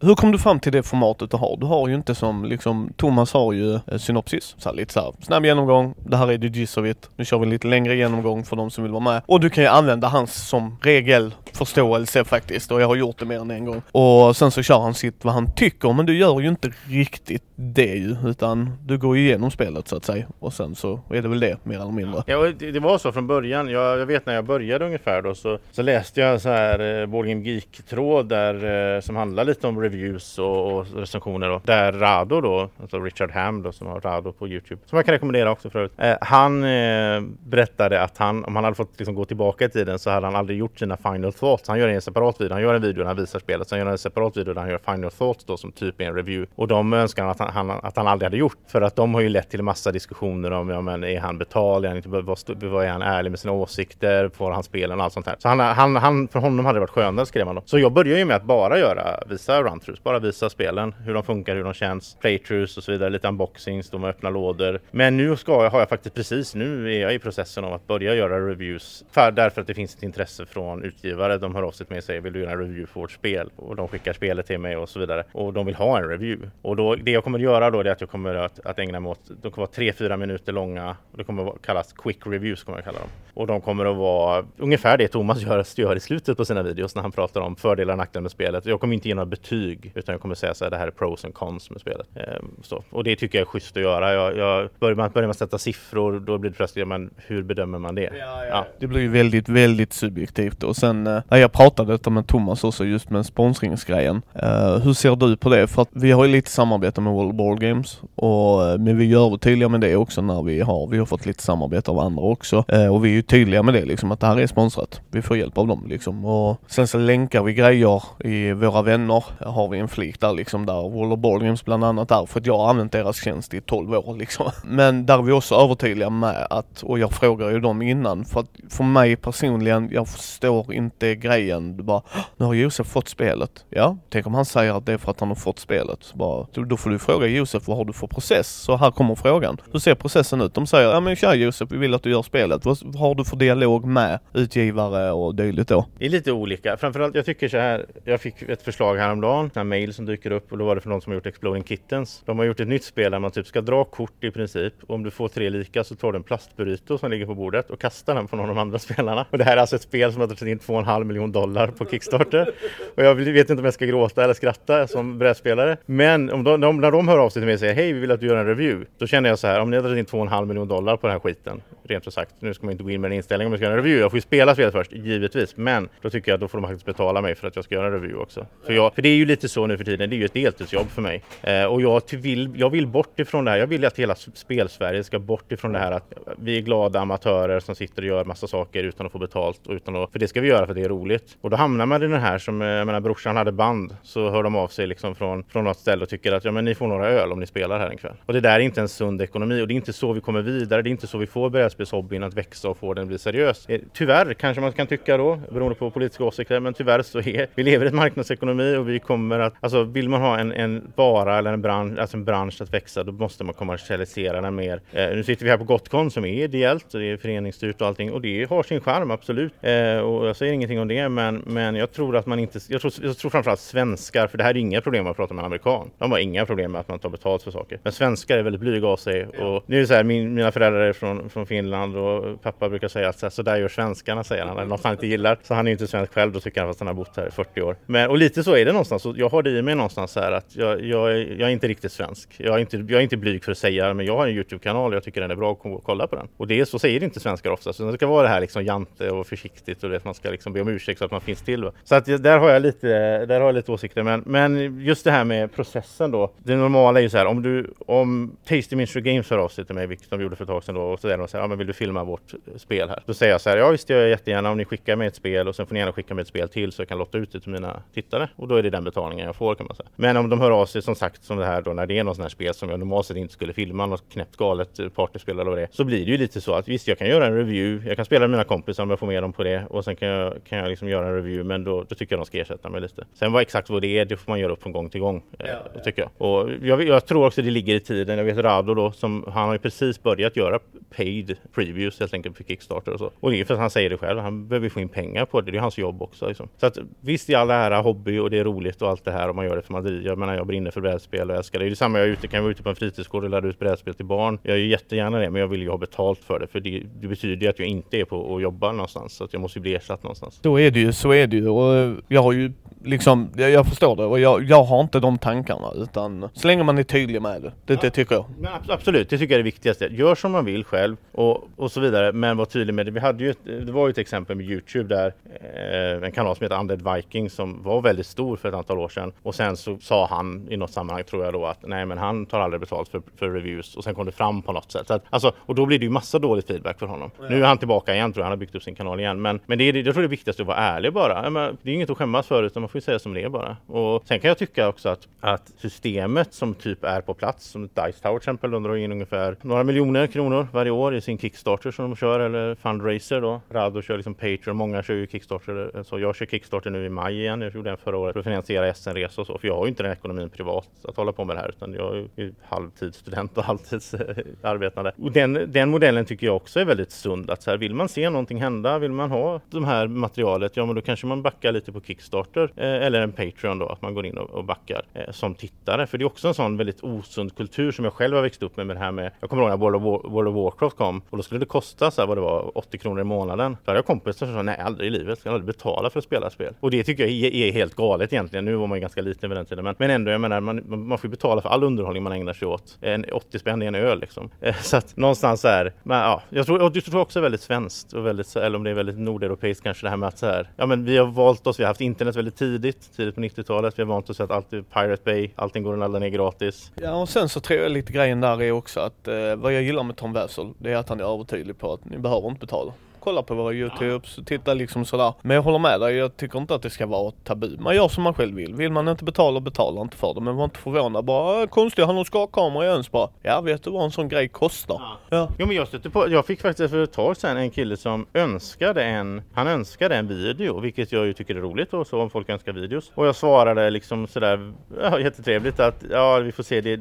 [0.00, 1.56] Hur kom du fram till det formatet du har?
[1.56, 5.00] Du har ju inte som liksom, Thomas har ju eh, synopsis, så här, lite så
[5.00, 7.10] här, snabb genomgång, det här är det gist of it.
[7.16, 9.22] Nu kör vi en lite längre genomgång för de som vill vara med.
[9.26, 13.40] Och du kan ju använda hans som regelförståelse faktiskt och jag har gjort det mer
[13.40, 13.82] än en gång.
[13.92, 17.42] Och sen så kör han sitt vad han tycker men du gör ju inte riktigt
[17.56, 21.22] det ju utan du går ju igenom spelet så att säga och sen så är
[21.22, 22.22] det väl det mer eller mindre.
[22.26, 23.68] Ja, det, det var så från början.
[23.68, 27.06] Jag, jag, vet när jag började ungefär då så, så läste jag så här eh,
[27.06, 31.60] Board Geek tråd där eh, som handlar lite om reviews och, och recensioner då.
[31.64, 35.12] Där Rado då, alltså Richard Ham då som har Rado på Youtube som jag kan
[35.12, 35.92] rekommendera också förut.
[35.96, 39.98] Eh, han eh, berättade att han om han hade fått liksom, gå tillbaka i tiden
[39.98, 41.68] så hade han aldrig gjort sina final thoughts.
[41.68, 42.54] Han gör en separat video.
[42.54, 43.68] Han gör en video där han visar spelet.
[43.68, 46.04] Sen gör han en separat video där han gör final thoughts då som typ är
[46.04, 46.52] en review.
[46.54, 48.58] Och de önskar han att han, han, att han aldrig hade gjort.
[48.66, 51.84] För att de har ju lett till massa diskussioner om ja, men är han betald?
[51.84, 54.28] Är han inte, vad, är han ärlig med sina åsikter?
[54.28, 55.36] Får han spelen och allt sånt där.
[55.38, 57.62] Så han, han, han, för honom hade det varit skönare skrev han då.
[57.64, 61.22] Så jag började ju med att bara göra, visa run-throughs, bara visa spelen, hur de
[61.22, 64.80] funkar, hur de känns, playthroughs och så vidare, lite unboxings, de öppna lådor.
[64.90, 67.86] Men nu ska jag, har jag faktiskt precis, nu är jag i processen av att
[67.86, 69.04] börja göra reviews.
[69.10, 71.38] För, därför att det finns ett intresse från utgivare.
[71.38, 73.12] De hör av sig till mig och säger vill du göra en review för vårt
[73.12, 73.50] spel?
[73.56, 75.24] Och de skickar spelet till mig och så vidare.
[75.32, 76.50] Och de vill ha en review.
[76.62, 79.00] Och då, det jag kommer att göra då är att jag kommer att, att ägna
[79.00, 80.96] mig åt, de kommer vara 3-4 minuter långa.
[81.12, 83.08] Och det kommer att kallas quick reviews kommer jag kalla dem.
[83.34, 86.94] Och de kommer att vara ungefär det Thomas gör, gör i slutet på sina videos
[86.94, 88.66] när han pratar om fördelar och nackdelar med spelet.
[88.66, 90.90] Jag kommer inte ge några betyg utan jag kommer säga så här, det här är
[90.90, 92.08] pros and cons med spelet.
[92.16, 92.84] Ehm, så.
[92.90, 94.12] Och det tycker jag är schysst att göra.
[94.14, 97.78] Jag, jag börjar, man, börjar man sätta siffror då blir det plötsligt, men hur bedömer
[97.78, 98.02] man det?
[98.02, 98.66] Ja, ja, ja.
[98.78, 102.64] Det blir ju väldigt, väldigt subjektivt och sen när eh, jag pratade detta med Thomas
[102.64, 104.22] också just med sponsringsgrejen.
[104.42, 105.66] Uh, hur ser du på det?
[105.66, 109.04] För att vi har ju lite samarbete med World Board Games och eh, men vi
[109.04, 112.22] gör tydliga med det också när vi har, vi har fått lite samarbete av andra
[112.22, 115.00] också eh, och vi är ju tydliga med det liksom att det här är sponsrat.
[115.10, 119.24] Vi får hjälp av dem liksom och sen så länkar vi grejer i våra vänner
[119.40, 122.46] har vi en flik där liksom där World Board Games bland annat är för att
[122.46, 124.50] jag har använt deras tjänst i 12 år liksom.
[124.64, 128.40] Men där är vi också övertydliga med att, och jag frågar ju dem innan för
[128.40, 131.76] att för mig personligen, jag förstår inte grejen.
[131.76, 132.02] Du bara,
[132.36, 133.64] nu har Josef fått spelet.
[133.70, 136.12] Ja, tänk om han säger att det är för att han har fått spelet.
[136.14, 138.48] bara, då får du fråga Josef, vad har du för process?
[138.48, 139.60] Så här kommer frågan.
[139.72, 140.54] Hur ser processen ut?
[140.54, 142.64] De säger, ja men tja Josef, vi vill att du gör spelet.
[142.64, 145.86] Vad har du för dialog med utgivare och dylikt då?
[145.98, 146.76] Det är lite olika.
[146.76, 150.52] Framförallt, jag tycker så här, jag fick ett förslag häromdagen, en mail som dyker upp
[150.52, 152.22] och då var det för någon som har gjort Exploding Kittens.
[152.24, 154.74] De har gjort ett nytt spel där man typ ska dra kort i princip.
[154.86, 157.70] Och om du får tre lika så tar du en plastburrito som ligger på bordet
[157.70, 159.26] och kastar den på någon av de andra spelarna.
[159.30, 161.86] Och det här är alltså ett spel som har dragit in 2,5 miljon dollar på
[161.86, 162.50] Kickstarter.
[162.96, 165.76] Och jag vet inte om jag ska gråta eller skratta som brädspelare.
[165.86, 168.00] Men om de, de, när de hör av sig till mig och säger hej, vi
[168.00, 168.86] vill att du gör en review.
[168.98, 171.14] Då känner jag så här, om ni har dragit in 2,5 miljoner dollar på den
[171.14, 172.34] här skiten, rent ut sagt.
[172.38, 174.02] Nu ska man inte gå in med en inställning om jag ska göra en review.
[174.02, 175.56] Jag får ju spela spelet först, givetvis.
[175.56, 177.74] Men då tycker jag att då får de faktiskt betala mig för att jag ska
[177.74, 178.46] göra en review också.
[178.66, 180.34] För, jag, för det är ju lite så nu för tiden, det är ju ett
[180.34, 181.22] deltidsjobb för mig.
[181.42, 183.58] Eh, och jag vill, jag vill bort ifrån det här.
[183.58, 187.60] Jag vill att hela spelsverige ska bort ifrån det här att vi är glada amatörer
[187.60, 189.66] som sitter och gör massa saker utan att få betalt.
[189.66, 191.36] Och utan att, för det ska vi göra för det är roligt.
[191.40, 194.30] Och då hamnar man i den här som, eh, jag menar brorsan hade band, så
[194.30, 196.74] hör de av sig liksom från, från något ställe och tycker att ja men ni
[196.74, 198.16] får några öl om ni spelar här en kväll.
[198.26, 200.42] Och det där är inte en sund ekonomi och det är inte så vi kommer
[200.42, 200.82] vidare.
[200.82, 203.18] Det är inte så vi får börja brädspelshobbyn att växa och få den att bli
[203.18, 203.68] seriös.
[203.68, 207.46] Eh, tyvärr kanske man kan tycka då, beroende på politiska åsikter, men tyvärr så är
[207.54, 210.92] vi lever i en marknadsekonomi och vi kommer att, alltså vill man ha en, en
[210.96, 214.80] vara eller en bransch, alltså en bransch att växa, då måste man kommersialisera den mer.
[214.92, 217.86] Eh, nu sitter vi här på Gotcon som är ideellt och det är föreningsstyrt och
[217.86, 219.52] allting och det har sin charm absolut.
[219.60, 222.80] Eh, och jag säger ingenting om det, men, men jag tror att man inte, jag
[222.80, 225.46] tror, jag tror framförallt svenskar, för det här är inga problem att prata med en
[225.46, 225.90] amerikan.
[225.98, 227.78] De har inga problem med att man tar betalt för saker.
[227.82, 230.52] Men svenskar är väldigt blyga av sig och nu är det så här, min, mina
[230.52, 234.44] föräldrar är från, från Finland och pappa brukar säga att så, där gör svenskarna, säger
[234.44, 235.38] han, eller något han inte gillar.
[235.42, 237.30] Så han är inte svensk själv, då tycker han fast han har bott här i
[237.30, 237.76] 40 år.
[237.86, 239.06] Men, och lite så är det någonstans.
[239.06, 241.68] Och jag har det i mig någonstans så här att jag, jag, jag är inte
[241.68, 242.34] riktigt svensk.
[242.36, 244.34] Jag är inte, jag är inte blyg för att säga det, men jag har en
[244.34, 246.28] Youtube-kanal och jag tycker den är bra att kolla på den.
[246.36, 247.72] Och det är så säger inte svenskar ofta.
[247.72, 250.52] Så det ska vara det här liksom jante och försiktigt och det, man ska liksom
[250.52, 251.64] be om ursäkt så att man finns till.
[251.64, 251.72] Va?
[251.84, 252.88] Så att där har jag lite,
[253.26, 254.02] där har jag lite åsikter.
[254.02, 256.32] Men, men just det här med processen då.
[256.38, 259.64] Det normala är ju så här om du, om Tasty Minstrel Games hör av sig
[259.64, 261.36] till mig, vilket de gjorde för ett tag sedan då, och så där, och så
[261.36, 263.02] här, ja men vill du filma vårt spel här?
[263.06, 265.14] Då säger jag så här, ja visst gör jag jättegärna om ni skickar mig ett
[265.14, 267.18] spel och sen får ni gärna skicka mig ett spel till så jag kan lotta
[267.18, 269.76] ut det till mina tittare och då är det den betalningen jag får kan man
[269.76, 269.88] säga.
[269.96, 272.04] Men om de hör av sig som sagt som det här då när det är
[272.04, 275.34] något sånt här spel som jag normalt sett inte skulle filma, något knäppt galet partyspel
[275.38, 277.26] eller vad det är, så blir det ju lite så att visst jag kan göra
[277.26, 279.66] en review, jag kan spela med mina kompisar om jag får med dem på det
[279.70, 282.20] och sen kan jag, kan jag liksom göra en review men då, då tycker jag
[282.20, 283.04] de ska ersätta mig lite.
[283.14, 285.22] Sen vad exakt vad det är, det får man göra upp från gång till gång
[285.38, 286.28] eh, ja, tycker jag.
[286.28, 288.18] Och jag, jag, tror också det ligger i tiden.
[288.18, 290.58] Jag vet Rado då som han har ju precis börjat göra
[290.96, 293.10] paid previews helt enkelt för Kickstarter och så.
[293.20, 295.40] Och det är för att han säger det själv, han behöver få in pengar på
[295.40, 296.28] det, det är hans jobb också.
[296.28, 296.48] Liksom.
[296.56, 299.28] Så att visst i all ära hobby och det är roligt och allt det här
[299.28, 301.64] och man gör det för man Jag menar jag brinner för brädspel och älskar det.
[301.64, 303.58] Det är detsamma jag är ute, kan vara ute på en fritidsgård och lära ut
[303.58, 304.38] brädspel till barn.
[304.42, 307.08] Jag gör jättegärna det men jag vill ju ha betalt för det för det, det
[307.08, 309.62] betyder ju att jag inte är på och jobbar någonstans så att jag måste ju
[309.62, 310.38] bli ersatt någonstans.
[310.42, 312.52] Då är det ju, så är det ju och jag har ju
[312.84, 316.62] liksom, jag, jag förstår det och jag, jag har inte de tankarna utan så länge
[316.62, 318.24] man är tydlig med det, det, ja, det tycker jag.
[318.38, 319.88] Men absolut, det tycker jag är det viktigaste.
[319.92, 322.92] Gör som man vill själv och, och så vidare men var tydlig med det.
[322.92, 326.36] Vi hade ju ett, det var ju ett exempel med Youtube där eh, en kanal
[326.36, 329.56] som heter Undead Viking som var väldigt stor för ett antal år sedan och sen
[329.56, 332.60] så sa han i något sammanhang tror jag då att nej men han tar aldrig
[332.60, 334.86] betalt för, för reviews och sen kom det fram på något sätt.
[334.86, 337.10] Så att, alltså, och då blir det ju massa dålig feedback för honom.
[337.18, 337.24] Ja.
[337.28, 339.22] Nu är han tillbaka igen tror jag, han har byggt upp sin kanal igen.
[339.22, 341.30] Men, men det är, jag tror det är viktigast att vara ärlig bara.
[341.30, 343.28] Men, det är inget att skämmas för utan man får ju säga som det är
[343.28, 343.56] bara.
[343.66, 347.62] Och sen kan jag tycka också att, att systemet som typ är på plats, som
[347.62, 351.18] Dice Tower till exempel, de drar in ungefär några miljoner kronor varje år i sin
[351.24, 353.40] Kickstarter som de kör eller Fundraiser då.
[353.50, 355.70] Rado kör liksom Patreon, många kör ju Kickstarter.
[355.74, 358.20] Eh, så jag kör Kickstarter nu i maj igen, jag gjorde den förra året för
[358.20, 359.38] att finansiera SN-resa och så.
[359.38, 361.74] För jag har ju inte den ekonomin privat att hålla på med det här utan
[361.74, 364.92] jag är ju halvtidsstudent och halvtidsarbetande.
[365.02, 367.30] Och den, den modellen tycker jag också är väldigt sund.
[367.30, 370.66] Att så här, vill man se någonting hända, vill man ha det här materialet, ja
[370.66, 373.94] men då kanske man backar lite på Kickstarter eh, eller en Patreon då, att man
[373.94, 375.86] går in och, och backar eh, som tittare.
[375.86, 378.56] För det är också en sån väldigt osund kultur som jag själv har växt upp
[378.56, 380.76] med, med det här med, jag kommer ihåg när World of, War, World of Warcraft
[380.76, 383.56] kom och då skulle det kosta så här, vad det var, 80 kronor i månaden.
[383.64, 385.98] Då hade jag kompisar som sa, nej aldrig i livet, ska jag aldrig betala för
[385.98, 386.54] att spela spel.
[386.60, 388.44] Och det tycker jag är, är helt galet egentligen.
[388.44, 390.86] Nu var man ju ganska liten vid den tiden, men, men ändå, jag menar, man,
[390.88, 392.78] man får betala för all underhållning man ägnar sig åt.
[392.80, 394.30] En 80 spänn i en öl liksom.
[394.44, 397.92] Eh, så att någonstans så här, men, ja, jag tror, jag tror också väldigt svenskt
[397.92, 400.50] och väldigt, eller om det är väldigt nordeuropeiskt kanske det här med att så här,
[400.56, 403.78] ja men vi har valt oss, vi har haft internet väldigt tidigt, tidigt på 90-talet,
[403.78, 406.72] vi har vant oss att allt är Pirate Bay, allting går att ladda ner gratis.
[406.74, 409.62] Ja och sen så tror jag lite grejen där är också att eh, vad jag
[409.62, 412.40] gillar med Tom Wessel, det är att han är övertydlig på att ni behöver inte
[412.40, 412.72] betala
[413.04, 415.14] kolla på våra Youtubes, titta liksom sådär.
[415.22, 417.56] Men jag håller med dig, jag tycker inte att det ska vara tabu.
[417.58, 418.54] Man gör som man själv vill.
[418.54, 420.20] Vill man inte betala, betala inte för det.
[420.20, 423.08] Men var inte förvånad bara, äh, konstigt, han har skakkamera i ens bara.
[423.22, 424.76] Ja, vet du vad en sån grej kostar?
[424.80, 424.98] Ja.
[425.10, 425.28] ja.
[425.38, 428.06] Jo men jag stötte på, jag fick faktiskt för ett tag sedan en kille som
[428.14, 432.10] önskade en, han önskade en video, vilket jag ju tycker är roligt och så om
[432.10, 432.92] folk önskar videos.
[432.94, 436.80] Och jag svarade liksom sådär, ja, jättetrevligt att ja, vi får se det,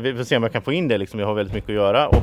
[0.00, 1.74] vi får se om jag kan få in det liksom, jag har väldigt mycket att
[1.74, 2.08] göra.
[2.08, 2.22] Och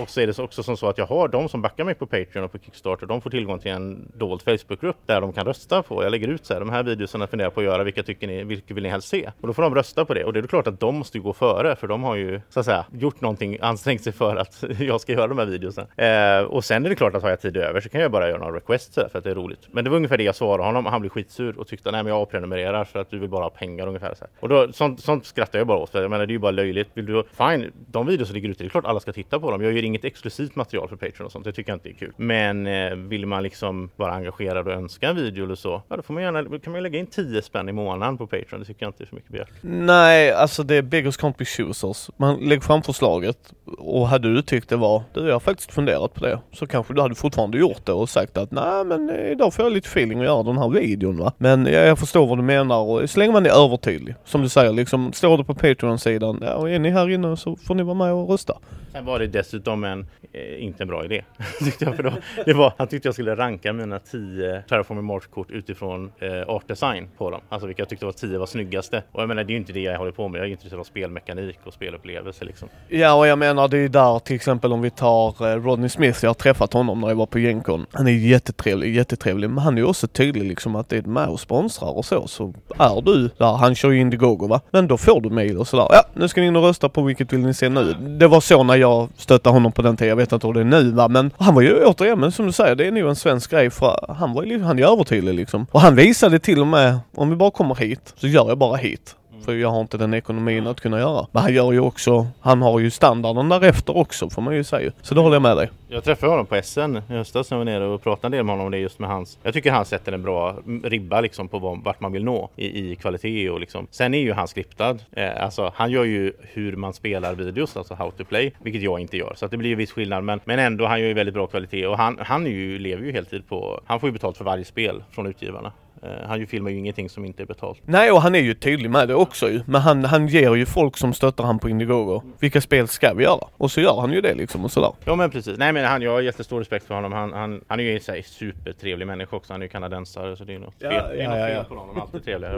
[0.00, 2.06] och så är det också som så att jag har de som backar mig på
[2.06, 5.82] Patreon och på Kickstarter, de får tillgång till en dold Facebookgrupp där de kan rösta
[5.82, 6.02] på.
[6.02, 8.44] Jag lägger ut så här, de här videorna funderar på att göra, vilka tycker ni,
[8.44, 9.30] vilka vill ni helst se?
[9.40, 10.24] Och då får de rösta på det.
[10.24, 12.66] Och det är klart att de måste gå före, för de har ju så att
[12.66, 15.86] säga gjort någonting, ansträngt sig för att jag ska göra de här videorna.
[15.96, 18.28] Eh, och sen är det klart att har jag tid över så kan jag bara
[18.28, 19.68] göra några requests för att det är roligt.
[19.70, 22.02] Men det var ungefär det jag svarade honom och han blev skitsur och tyckte nej
[22.02, 24.14] men jag avprenumererar för att du vill bara ha pengar ungefär.
[24.14, 24.30] Så här.
[24.40, 26.50] Och då, sånt, sånt skrattar jag bara åt, för jag menar det är ju bara
[26.50, 26.88] löjligt.
[26.94, 29.50] Vill du, fine, de videor som ligger ute, det är klart alla ska titta på
[29.50, 29.62] dem.
[29.62, 31.44] Jag gör inget exklusivt material för Patreon och sånt.
[31.44, 32.12] Det tycker jag inte är kul.
[32.16, 36.02] Men eh, vill man liksom vara engagerad och önska en video eller så, ja, då
[36.02, 38.60] får man gärna, kan man lägga in 10 spänn i månaden på Patreon.
[38.60, 39.50] Det tycker jag inte är för mycket begärt.
[39.60, 42.10] Nej, alltså det är beggars can't be choosers.
[42.16, 46.14] Man lägger fram förslaget och hade du tyckt det var, du jag har faktiskt funderat
[46.14, 49.54] på det, så kanske du hade fortfarande gjort det och sagt att nej men idag
[49.54, 51.32] får jag lite feeling att göra den här videon va.
[51.38, 54.72] Men jag förstår vad du menar och så länge man är övertydlig, som du säger
[54.72, 57.94] liksom, står det på Patreon-sidan, ja och är ni här inne så får ni vara
[57.94, 58.58] med och rösta.
[58.92, 61.22] Sen var det dessutom en, eh, inte en bra idé.
[61.64, 62.12] tyckte jag, för då,
[62.44, 67.08] det var, han tyckte jag skulle ranka mina tio Terraforming Mars-kort utifrån eh, art design
[67.18, 67.40] på dem.
[67.48, 69.02] Alltså vilka jag tyckte var tio var snyggaste.
[69.12, 70.38] Och jag menar det är ju inte det jag håller på med.
[70.38, 72.68] Jag är intresserad av spelmekanik och spelupplevelse liksom.
[72.88, 75.88] Ja och jag menar det är ju där till exempel om vi tar eh, Rodney
[75.88, 76.18] Smith.
[76.22, 77.86] Jag har träffat honom när jag var på Gencon.
[77.92, 79.50] Han är jättetrevlig, jättetrevlig.
[79.50, 82.26] Men han är ju också tydlig liksom att det är med och sponsrar och så.
[82.26, 84.60] Så är du där, han kör ju Indiegogo va.
[84.70, 85.86] Men då får du mejl och sådär.
[85.90, 87.94] Ja nu ska ni in och rösta på vilket vill ni se nu.
[87.94, 90.08] Det var så när jag stötte honom honom på den tiden.
[90.08, 92.46] Jag vet inte hur det är nu va, men han var ju återigen, men som
[92.46, 95.34] du säger, det är nog en svensk grej för han var ju, han är övertydlig
[95.34, 95.66] liksom.
[95.70, 98.76] Och han visade till och med, om vi bara kommer hit, så gör jag bara
[98.76, 99.16] hit.
[99.44, 101.26] För jag har inte den ekonomin att kunna göra.
[101.32, 104.92] Men han gör ju också, han har ju standarden därefter också får man ju säga.
[105.02, 105.70] Så det håller jag med dig.
[105.88, 108.44] Jag träffade honom på SN i höstas när jag var nere och pratade en del
[108.44, 109.38] med honom om det just med hans.
[109.42, 112.96] Jag tycker han sätter en bra ribba liksom på vart man vill nå i, i
[112.96, 113.86] kvalitet och liksom.
[113.90, 114.98] Sen är ju han skriptad.
[115.12, 119.00] Eh, alltså han gör ju hur man spelar videos, alltså how to play, vilket jag
[119.00, 119.32] inte gör.
[119.36, 120.24] Så att det blir ju viss skillnad.
[120.24, 123.04] Men, men ändå, han gör ju väldigt bra kvalitet och han, han är ju, lever
[123.04, 125.72] ju heltid på, han får ju betalt för varje spel från utgivarna.
[126.02, 127.78] Eh, han ju filmar ju ingenting som inte är betalt.
[127.84, 129.60] Nej och han är ju tydlig med det också ju.
[129.66, 132.22] Men han, han ger ju folk som stöttar han på Indiegogo.
[132.38, 133.46] Vilka spel ska vi göra?
[133.56, 134.92] Och så gör han ju det liksom och sådär.
[135.04, 135.58] Ja men precis.
[135.58, 137.12] Nej men han, jag har jättestor respekt för honom.
[137.12, 139.52] Han, han, han är ju en supertrevlig människa också.
[139.52, 141.64] Han är ju kanadensare så det är något ja, fel, ja, ja, ja.
[141.64, 142.00] på honom.
[142.00, 142.50] Alltid trevlig.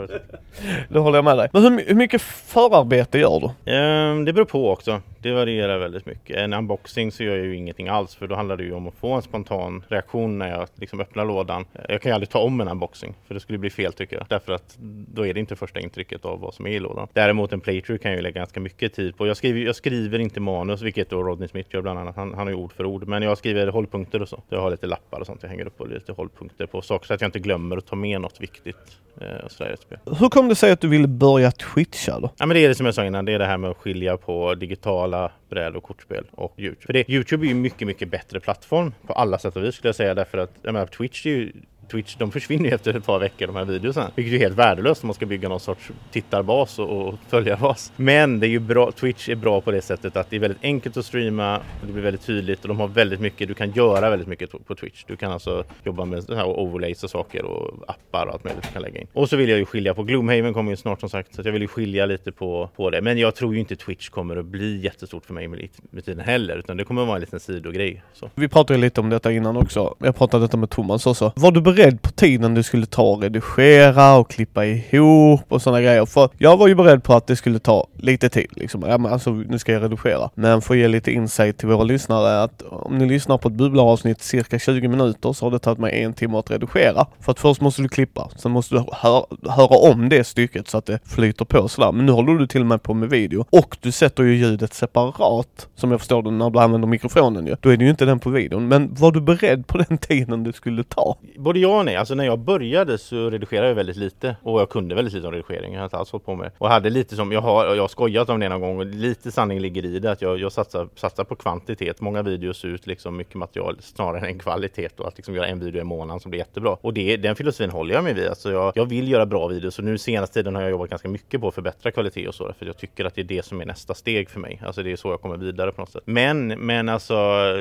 [0.88, 1.48] det håller jag med dig.
[1.52, 3.72] Men hur, hur mycket förarbete gör du?
[3.72, 5.00] Um, det beror på också.
[5.26, 6.36] Det varierar väldigt mycket.
[6.36, 8.94] En unboxing så gör jag ju ingenting alls för då handlar det ju om att
[8.94, 11.64] få en spontan reaktion när jag liksom öppnar lådan.
[11.88, 14.26] Jag kan ju aldrig ta om en unboxing för det skulle bli fel tycker jag.
[14.28, 14.76] Därför att
[15.14, 17.08] då är det inte första intrycket av vad som är i lådan.
[17.12, 19.26] Däremot en playthrough kan jag ju lägga ganska mycket tid på.
[19.26, 22.16] Jag skriver, jag skriver inte manus, vilket då Rodney Smith gör bland annat.
[22.16, 23.08] Han, han har ju ord för ord.
[23.08, 24.42] Men jag skriver hållpunkter och så.
[24.48, 27.14] Jag har lite lappar och sånt jag hänger upp och lite hållpunkter på saker så
[27.14, 28.98] att jag inte glömmer att ta med något viktigt.
[29.20, 30.18] Eh.
[30.18, 32.30] Hur kom det sig att du ville börja twitcha då?
[32.36, 33.76] Ja men det är det som jag sa innan, det är det här med att
[33.76, 35.15] skilja på digitala
[35.48, 36.86] bräd och kortspel och Youtube.
[36.86, 39.88] För det, Youtube är ju mycket, mycket bättre plattform på alla sätt och vis skulle
[39.88, 41.52] jag säga därför att jag menar, Twitch är ju
[41.90, 44.10] Twitch, de försvinner ju efter ett par veckor de här videorna.
[44.14, 47.92] Vilket är helt värdelöst om man ska bygga någon sorts tittarbas och, och följarbas.
[47.96, 50.62] Men det är ju bra, Twitch är bra på det sättet att det är väldigt
[50.64, 53.70] enkelt att streama och det blir väldigt tydligt och de har väldigt mycket, du kan
[53.70, 55.04] göra väldigt mycket på Twitch.
[55.06, 58.62] Du kan alltså jobba med så här overlays och saker och appar och allt möjligt
[58.62, 59.06] du kan lägga in.
[59.12, 61.52] Och så vill jag ju skilja på, Gloomhaven kommer ju snart som sagt, så jag
[61.52, 63.00] vill ju skilja lite på, på det.
[63.00, 66.24] Men jag tror ju inte Twitch kommer att bli jättestort för mig med, med tiden
[66.24, 68.02] heller, utan det kommer att vara en liten sidogrej.
[68.12, 68.30] Så.
[68.34, 69.94] Vi pratade lite om detta innan också.
[69.98, 71.32] Jag pratade detta med Thomas också.
[71.36, 75.82] Var du beredd på tiden du skulle ta och redigera och klippa ihop och sådana
[75.82, 76.06] grejer?
[76.06, 78.82] För jag var ju beredd på att det skulle ta lite tid liksom.
[78.88, 80.30] Ja, men alltså nu ska jag redigera.
[80.34, 83.54] Men för att ge lite insight till våra lyssnare att om ni lyssnar på ett
[83.54, 87.06] bubblaravsnitt cirka 20 minuter så har det tagit mig en timme att redigera.
[87.20, 90.78] För att först måste du klippa, sen måste du höra, höra om det stycket så
[90.78, 91.92] att det flyter på sådär.
[91.92, 94.74] Men nu håller du till och med på med video och du sätter ju ljudet
[94.74, 97.56] separat som jag förstår det när du använder mikrofonen ju.
[97.60, 98.68] Då är det ju inte den på videon.
[98.68, 101.16] Men var du beredd på den tiden det skulle ta?
[101.38, 101.96] Både ja och nej.
[101.96, 105.32] Alltså när jag började så redigerade jag väldigt lite och jag kunde väldigt lite om
[105.32, 105.72] redigering.
[105.72, 106.52] Jag har inte alls hållit på med det.
[106.58, 107.74] och hade lite som jag har.
[107.74, 110.38] Jag har skojat om det någon gång och lite sanning ligger i det att jag,
[110.38, 112.00] jag satsar, satsar på kvantitet.
[112.00, 115.80] Många videos ut liksom mycket material snarare än kvalitet och att liksom göra en video
[115.80, 116.76] i månaden som blir jättebra.
[116.80, 118.28] Och det, den filosofin håller jag mig vid.
[118.28, 121.08] Alltså jag, jag vill göra bra videos och nu senaste tiden har jag jobbat ganska
[121.08, 123.60] mycket på att förbättra kvalitet och så för jag tycker att det är det som
[123.60, 124.62] är nästa steg för mig.
[124.66, 126.02] Alltså det är så jag kommer vidare på något sätt.
[126.04, 127.14] Men, men alltså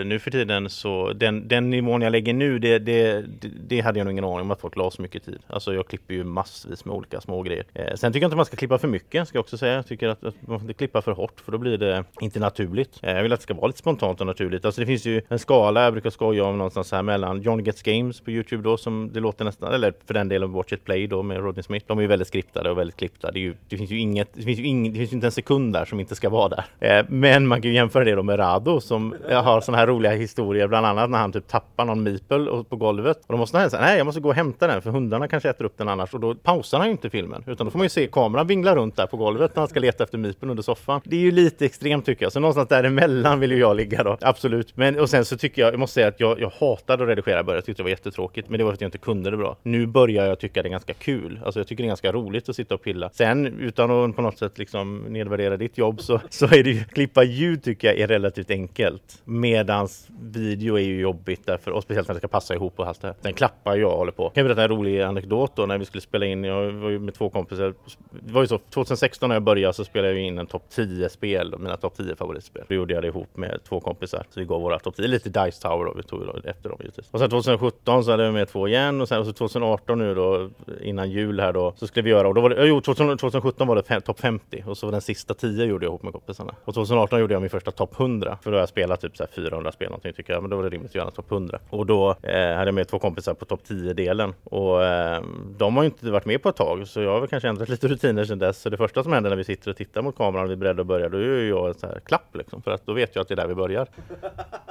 [0.06, 3.26] nu för tiden så den, den nivån jag lägger nu, det, det,
[3.68, 5.40] det hade jag nog ingen aning om att folk la så mycket tid.
[5.48, 7.66] Alltså jag klipper ju massvis med olika små grejer.
[7.74, 9.76] Eh, sen tycker jag inte man ska klippa för mycket, ska jag också säga.
[9.76, 12.40] Jag tycker att, att man får inte klippa för hårt för då blir det inte
[12.40, 13.00] naturligt.
[13.02, 14.66] Eh, jag vill att det ska vara lite spontant och naturligt.
[14.66, 17.84] Alltså det finns ju en skala jag brukar skoja om någonstans här mellan John Gets
[17.84, 21.08] Games på Youtube då som det låter nästan, eller för den delen Watch It Play
[21.08, 21.86] då med Rodney Smith.
[21.88, 23.32] De är ju väldigt skriptade och väldigt klippta.
[23.32, 25.28] Det, är ju, det finns ju inget, det finns ju ing, det finns ju inte
[25.28, 26.66] en sekund där som inte ska vara där.
[26.80, 29.88] Eh, men man kan ju jämföra det då med Rado som eh, har sådana här
[29.88, 33.58] roliga historier, bland annat när han typ tappar någon meeple på golvet och då måste
[33.58, 35.90] han säga nej jag måste gå och hämta den för hundarna kanske äter upp den
[35.90, 38.48] annars och då pausar han ju inte filmen utan då får man ju se kameran
[38.48, 41.02] vingla runt där på golvet när han ska leta efter MIPen under soffan.
[41.04, 44.18] Det är ju lite extremt tycker jag, så någonstans däremellan vill ju jag ligga då,
[44.22, 44.78] absolut.
[44.78, 47.40] Men och sen så tycker jag, jag måste säga att jag, jag hatade att redigera
[47.40, 49.32] i början, jag tyckte det var jättetråkigt, men det var för att jag inte kunde
[49.32, 49.58] det bra.
[49.64, 52.50] Nu börjar jag tycka det är ganska kul, alltså jag tycker det är ganska roligt
[52.50, 53.10] att sitta och pilla.
[53.14, 56.84] Sen utan att på något sätt liksom nedvärdera ditt jobb så, så är det ju,
[56.84, 59.22] klippa ljud tycker jag är relativt enkelt.
[59.24, 63.02] Medans video är ju jobbigt därför, och speciellt när det ska passa ihop och allt
[63.02, 63.16] det här.
[63.22, 64.24] Den klappar jag håller på.
[64.24, 66.44] Jag kan berätta en rolig anekdot då när vi skulle spela in.
[66.44, 67.74] Jag var ju med två kompisar.
[68.12, 71.10] Det var ju så 2016 när jag började så spelade jag in en topp 10
[71.10, 72.64] spel, mina topp 10 favoritspel.
[72.68, 74.26] Då gjorde jag det ihop med två kompisar.
[74.30, 76.78] Så vi gav våra topp 10, lite Dice Tower då, vi tog då efter dem
[76.82, 77.10] givetvis.
[77.12, 80.16] Och sen 2017 så hade jag med två igen och sen och så 2018 nu
[80.16, 80.50] då
[80.82, 83.76] innan jul här då så skulle vi göra och då var det, jo 2017 var
[83.76, 86.56] det topp 50 och så var den sista 10 gjorde jag ihop med kompisarna.
[86.66, 89.24] Och 2018 gjorde jag min första topp 100 för då har jag spelat typ så
[89.24, 91.60] här 400 spel någonting tycker jag men då var det rimligt att göra topp 100.
[91.70, 95.24] Och då eh, hade jag med två kompisar på topp topp 10 delen och eh,
[95.58, 97.70] de har ju inte varit med på ett tag så jag har väl kanske ändrat
[97.76, 98.62] lite rutiner sedan dess.
[98.62, 100.58] Så det första som händer när vi sitter och tittar mot kameran och vi är
[100.58, 103.16] beredda att börja då gör jag en så här klapp liksom för att då vet
[103.16, 103.88] jag att det är där vi börjar.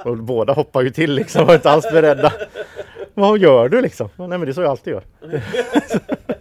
[0.03, 2.33] Och båda hoppar ju till liksom och är inte alls beredda.
[3.13, 4.09] Vad gör du liksom?
[4.15, 5.03] Nej men det är så jag alltid gör.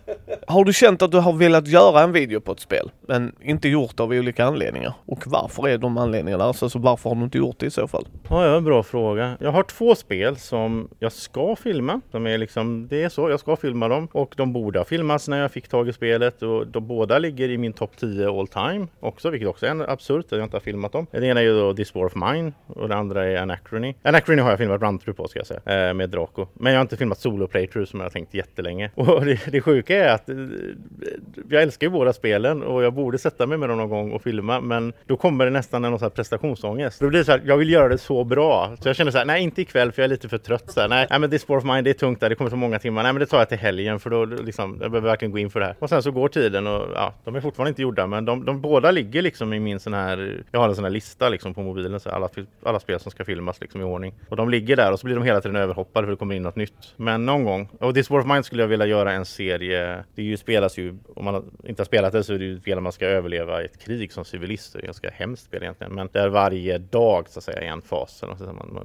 [0.55, 3.69] Har du känt att du har velat göra en video på ett spel, men inte
[3.69, 4.95] gjort det av olika anledningar?
[5.07, 6.45] Och varför är de anledningarna?
[6.45, 8.09] Alltså, så varför har du inte gjort det i så fall?
[8.29, 9.37] Ja, ja, bra fråga.
[9.41, 12.01] Jag har två spel som jag ska filma.
[12.11, 14.09] De är liksom, det är så, jag ska filma dem.
[14.13, 16.43] Och de borde ha filmats när jag fick tag i spelet.
[16.43, 20.25] Och de båda ligger i min topp 10 all time också, vilket också är absurt
[20.25, 21.07] att jag inte har filmat dem.
[21.11, 23.95] Det ena är ju då This War of Mine och det andra är Anachrony.
[24.03, 26.47] Anachrony har jag filmat run på ska jag säga, eh, med Draco.
[26.55, 28.91] Men jag har inte filmat solo playthrough som jag har tänkt jättelänge.
[28.95, 30.29] Och det, det sjuka är att
[31.49, 34.23] jag älskar ju båda spelen och jag borde sätta mig med dem någon gång och
[34.23, 37.01] filma men då kommer det nästan en någon sån här prestationsångest.
[37.01, 38.77] Då blir det så här, jag vill göra det så bra.
[38.81, 40.71] Så jag känner så här, nej inte ikväll för jag är lite för trött.
[40.71, 42.51] Så här, nej, nej men This War of mind, det är tungt där, det kommer
[42.51, 43.03] så många timmar.
[43.03, 45.51] Nej men det tar jag till helgen för då liksom, jag behöver verkligen gå in
[45.51, 45.77] för det här.
[45.79, 48.61] Och sen så går tiden och ja, de är fortfarande inte gjorda men de, de
[48.61, 51.63] båda ligger liksom i min sån här, jag har en sån här lista liksom på
[51.63, 52.29] mobilen, så alla,
[52.63, 54.15] alla spel som ska filmas liksom i ordning.
[54.29, 56.43] Och de ligger där och så blir de hela tiden överhoppade för det kommer in
[56.43, 56.95] något nytt.
[56.97, 60.23] Men någon gång, och This War of Mine skulle jag vilja göra en serie, det
[60.25, 62.61] ju ju, spelas ju, om man inte har spelat det så är det ju ett
[62.61, 64.73] spel man ska överleva ett krig som civilist.
[64.73, 65.95] Det är ett ganska hemskt spel egentligen.
[65.95, 68.25] Men det är varje dag så att säga en fas.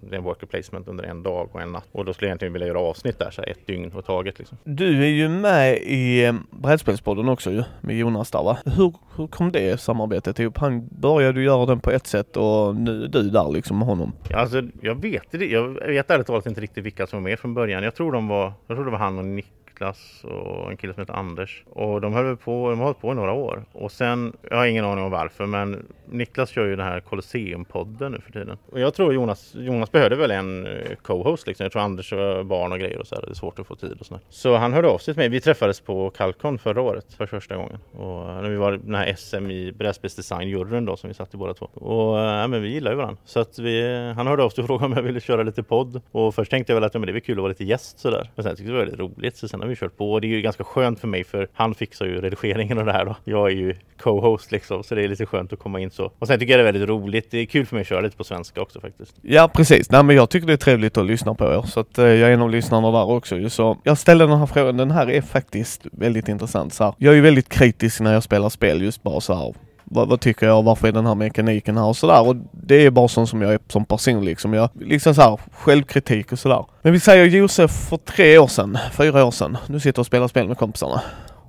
[0.01, 1.87] Det är en worker placement under en dag och en natt.
[1.91, 4.39] Och då skulle jag egentligen vilja göra avsnitt där, så här, ett dygn på taget.
[4.39, 4.57] Liksom.
[4.63, 8.57] Du är ju med i eh, Brädspelspodden också ju, med Jonas där va?
[8.65, 10.57] Hur, hur kom det samarbetet ihop?
[10.57, 14.13] Han började göra den på ett sätt och nu är du där liksom med honom.
[14.33, 15.23] Alltså, jag vet.
[15.51, 17.83] Jag vet ärligt talat inte riktigt vilka som var med från början.
[17.83, 20.93] Jag tror de var, jag tror det var han och Nick klass och en kille
[20.93, 21.63] som heter Anders.
[21.69, 23.63] Och de höll på, de har hållit på i några år.
[23.71, 28.09] Och sen, jag har ingen aning om varför, men Niklas kör ju den här Colosseum-podden
[28.09, 28.57] nu för tiden.
[28.71, 31.63] Och jag tror Jonas, Jonas behövde väl en eh, co-host liksom.
[31.63, 33.21] Jag tror Anders var barn och grejer och så här.
[33.21, 34.21] Det är svårt att få tid och sådär.
[34.29, 35.29] Så han hörde av sig till mig.
[35.29, 37.77] Vi träffades på Calcon förra året för första gången.
[37.91, 41.37] Och eh, när vi var den här SM i brädspelsdesign-juryn då som vi satt i
[41.37, 41.65] båda två.
[41.73, 43.17] Och eh, ja, men vi gillar ju varandra.
[43.25, 46.01] Så att vi, han hörde av sig och frågade om jag ville köra lite podd.
[46.11, 47.99] Och först tänkte jag väl att ja, men det var kul att vara lite gäst
[47.99, 48.31] sådär.
[48.35, 49.37] Men sen tyckte jag det var väldigt roligt.
[49.37, 50.13] Så sen har vi kört på.
[50.13, 52.91] Och det är ju ganska skönt för mig för han fixar ju redigeringen och det
[52.91, 53.15] här då.
[53.23, 54.83] Jag är ju co-host liksom.
[54.83, 56.11] Så det är lite skönt att komma in så.
[56.19, 57.31] Och sen tycker jag det är väldigt roligt.
[57.31, 59.15] Det är kul för mig att köra lite på svenska också faktiskt.
[59.21, 59.91] Ja precis.
[59.91, 61.61] Nej men jag tycker det är trevligt att lyssna på er.
[61.61, 63.49] Så att eh, jag är en av lyssnarna där också ju.
[63.49, 64.77] Så jag ställde den här frågan.
[64.77, 66.93] Den här är faktiskt väldigt intressant så här.
[66.97, 69.53] Jag är ju väldigt kritisk när jag spelar spel just bara så här
[69.89, 70.63] vad, vad, tycker jag?
[70.63, 72.27] Varför är den här mekaniken här och sådär?
[72.27, 74.53] Och det är bara sånt som jag är som person liksom.
[74.53, 76.65] Jag, liksom så här, självkritik och sådär.
[76.81, 79.57] Men vi säger Josef för tre år sedan, fyra år sedan.
[79.67, 81.01] Nu sitter och spelar spel med kompisarna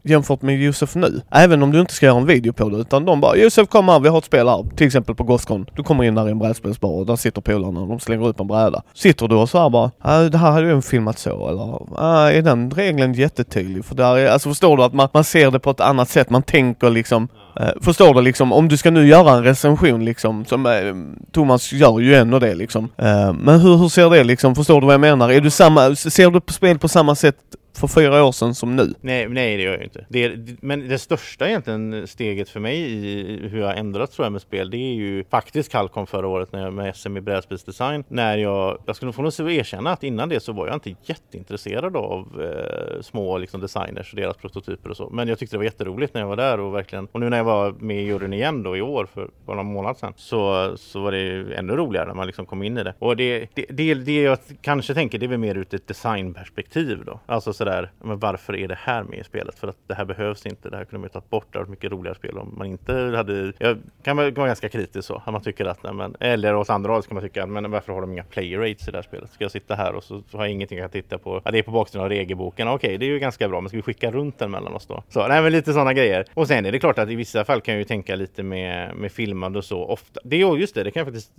[0.03, 1.21] jämfört med Josef nu.
[1.31, 3.89] Även om du inte ska göra en video på det utan de bara Josef kom
[3.89, 4.67] här, vi har ett spel här.
[4.77, 5.67] Till exempel på Gothcon.
[5.77, 8.41] Du kommer in där i en brädspelsbar och där sitter polarna och de slänger upp
[8.41, 8.83] en bräda.
[8.95, 12.39] Sitter du och så här bara, äh, det här hade ju filmat så eller äh,
[12.39, 13.85] är den regeln jättetydlig?
[13.85, 16.31] För där är, alltså förstår du att man, man ser det på ett annat sätt.
[16.31, 20.45] Man tänker liksom Eh, förstår du liksom, om du ska nu göra en recension liksom,
[20.45, 20.73] som eh,
[21.33, 22.85] Thomas gör ju ändå det liksom.
[22.97, 25.33] Eh, men hur, hur ser det liksom, förstår du vad jag menar?
[25.33, 27.37] Är du samma, ser du på spel på samma sätt
[27.75, 28.95] för fyra år sedan som nu?
[29.01, 30.07] Nej, nej det gör jag inte.
[30.09, 34.43] Det, men det största egentligen steget för mig i hur jag ändrat tror jag med
[34.43, 38.05] spel, det är ju faktiskt Calcom förra året när jag med SM i brädspelsdesign.
[38.09, 41.97] När jag, jag skulle få nog erkänna att innan det så var jag inte jätteintresserad
[41.97, 45.11] av eh, små liksom, designers och deras prototyper och så.
[45.11, 47.37] Men jag tyckte det var jätteroligt när jag var där och verkligen, och nu när
[47.37, 50.73] jag var med i juryn igen då i år för bara några månader sedan så,
[50.77, 52.95] så var det ännu roligare när man liksom kom in i det.
[52.99, 57.03] Och det, det, det, det jag kanske tänker det är väl mer ur ett designperspektiv
[57.07, 57.21] då.
[57.27, 59.59] Alltså sådär, men varför är det här med i spelet?
[59.59, 60.71] För att det här behövs inte.
[60.71, 61.47] Det här kunde man ju tagit bort.
[61.53, 63.53] Det hade varit mycket roligare spel om man inte hade...
[63.59, 65.23] Jag kan vara ganska kritisk så.
[65.27, 67.93] Att man tycker att, nej, men, eller åt andra hållet kan man tycka, men varför
[67.93, 69.31] har de inga player rates i det här spelet?
[69.31, 71.41] Ska jag sitta här och så, så har jag ingenting jag kan titta på?
[71.45, 72.69] Ja, det är på baksidan av regelboken.
[72.69, 75.03] Okej, det är ju ganska bra, men ska vi skicka runt den mellan oss då?
[75.09, 76.25] Så, nej, men lite sådana grejer.
[76.35, 78.97] Och sen är det klart att i vissa fall kan jag ju tänka lite med,
[78.97, 80.21] med filmande och så ofta.
[80.25, 81.33] Det är just det, det kan jag faktiskt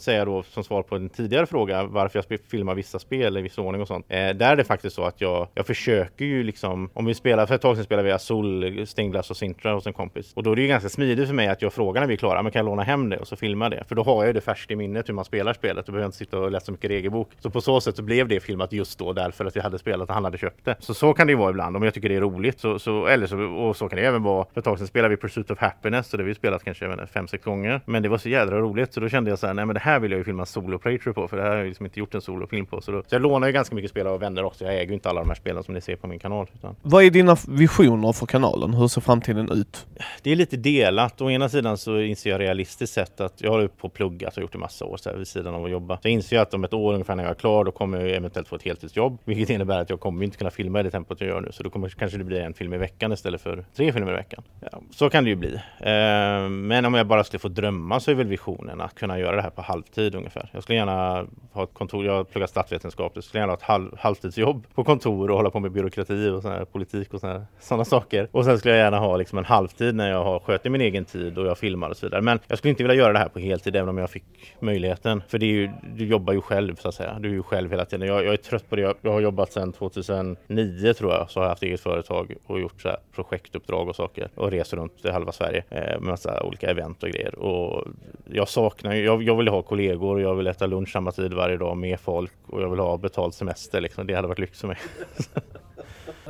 [0.00, 3.58] säga då som svar på en tidigare fråga varför jag filmar vissa spel i viss
[3.58, 4.06] ordning och sånt.
[4.08, 7.46] Eh, där är det faktiskt så att jag, jag försöker ju liksom, om vi spelar,
[7.46, 10.32] för ett tag sedan spelade vi Azul, Stingglass och Sintra hos en kompis.
[10.34, 12.18] Och då är det ju ganska smidigt för mig att jag frågar när vi är
[12.18, 13.84] klara, men kan jag låna hem det och så filma det?
[13.88, 16.06] För då har jag ju det färskt i minnet hur man spelar spelet och behöver
[16.06, 17.30] inte sitta och läsa så mycket regelbok.
[17.38, 20.08] Så på så sätt så blev det filmat just då därför att jag hade spelat
[20.08, 20.76] och han hade köpt det.
[20.78, 22.60] Så så kan det ju vara ibland om jag tycker det är roligt.
[22.60, 24.46] Så, så, eller så, och så kan det även vara.
[24.52, 26.92] För ett tag sedan spelade vi Pursuit of Happiness och det har vi spelat kanske
[26.92, 27.80] inte, fem, sex gånger.
[27.86, 29.80] Men det var så jädra roligt så då kände jag så här, nej men det
[29.80, 32.00] här vill jag ju filma solo playthrough på för det här har jag liksom inte
[32.00, 32.80] gjort en solofilm på.
[32.80, 34.64] Så, då, så jag lånar ju ganska mycket spel av vänner också.
[34.64, 36.46] Jag äger ju inte alla de här spelen som ni ser på min kanal.
[36.54, 36.76] Utan...
[36.82, 38.74] Vad är dina visioner för kanalen?
[38.74, 39.86] Hur ser framtiden ut?
[40.22, 41.20] Det är lite delat.
[41.20, 44.54] Å ena sidan så inser jag realistiskt sett att jag har på pluggat och gjort
[44.54, 45.96] i massa år så här, vid sidan av att jobba.
[45.96, 48.10] Så jag inser att om ett år ungefär när jag är klar då kommer jag
[48.10, 49.18] eventuellt få ett heltidsjobb.
[49.24, 51.52] Vilket innebär att jag kommer inte kunna filma i det tempot jag gör nu.
[51.52, 54.14] Så då kommer kanske det bli en film i veckan istället för tre filmer i
[54.14, 54.42] veckan.
[54.60, 55.54] Ja, så kan det ju bli.
[55.80, 59.36] Eh, men om jag bara skulle få drömma så är väl visionen att kunna göra
[59.36, 60.50] det här på halvtid ungefär.
[60.52, 62.04] Jag skulle gärna ha ett kontor.
[62.04, 63.12] Jag har pluggat statsvetenskap.
[63.14, 66.42] Jag skulle gärna ha ett halv, halvtidsjobb på kontor och hålla på med byråkrati och
[66.42, 67.20] sån här politik och
[67.60, 68.28] sådana saker.
[68.32, 71.04] Och sen skulle jag gärna ha liksom en halvtid när jag har sköter min egen
[71.04, 72.22] tid och jag filmar och så vidare.
[72.22, 74.24] Men jag skulle inte vilja göra det här på heltid även om jag fick
[74.60, 75.22] möjligheten.
[75.28, 77.18] För det är ju, du jobbar ju själv så att säga.
[77.20, 78.08] Du är ju själv hela tiden.
[78.08, 78.82] Jag, jag är trött på det.
[78.82, 81.30] Jag, jag, har jobbat sedan 2009 tror jag.
[81.30, 85.04] Så har jag haft eget företag och gjort så projektuppdrag och saker och reser runt
[85.04, 87.38] i halva Sverige eh, med massa olika event och grejer.
[87.38, 87.88] Och
[88.24, 91.32] jag saknar ju, jag, jag vill ha kollegor och jag vill äta lunch samma tid
[91.32, 94.06] varje dag med folk och jag vill ha betald semester liksom.
[94.06, 94.78] Det hade varit lyx för mig.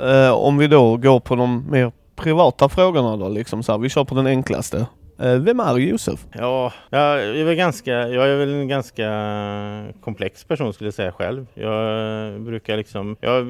[0.01, 3.89] Eh, om vi då går på de mer privata frågorna då liksom så här, vi
[3.89, 4.87] kör på den enklaste.
[5.19, 6.27] Eh, vem är Josef?
[6.33, 9.07] Ja, jag är väl ganska, jag är väl en ganska
[10.01, 11.47] komplex person skulle jag säga själv.
[11.55, 13.49] Jag eh, brukar liksom, jag, eh,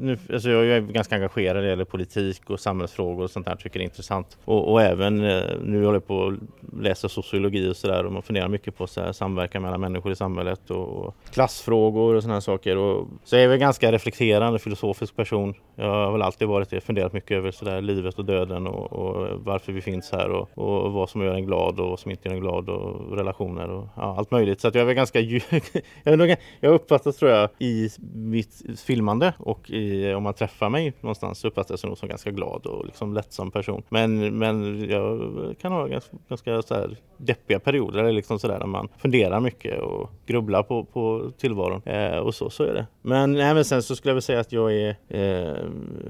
[0.00, 3.56] nu, alltså jag är ganska engagerad när det gäller politik och samhällsfrågor och sånt där,
[3.56, 4.38] tycker det är intressant.
[4.44, 5.16] Och, och även
[5.62, 9.00] nu håller jag på att läsa sociologi och sådär och man funderar mycket på så
[9.00, 12.76] här, samverkan mellan människor i samhället och klassfrågor och sådana här saker.
[12.76, 15.54] Och, så jag är väl ganska reflekterande filosofisk person.
[15.76, 18.92] Jag har väl alltid varit det, funderat mycket över så där, livet och döden och,
[18.92, 22.10] och varför vi finns här och, och vad som gör en glad och vad som
[22.10, 24.60] inte gör en glad och relationer och ja, allt möjligt.
[24.60, 25.20] Så att jag är väl ganska
[26.04, 31.38] jag, jag uppfattas tror jag i mitt filmande och i, om man träffar mig någonstans
[31.38, 33.82] så uppfattas jag nog som ganska glad och liksom lättsam person.
[33.88, 38.66] Men, men jag kan ha ganska, ganska så här deppiga perioder eller liksom sådär när
[38.66, 41.82] man funderar mycket och grubblar på, på tillvaron.
[41.84, 42.86] Eh, och så, så är det.
[43.02, 45.20] Men, nej, men sen så skulle jag väl säga att jag är eh,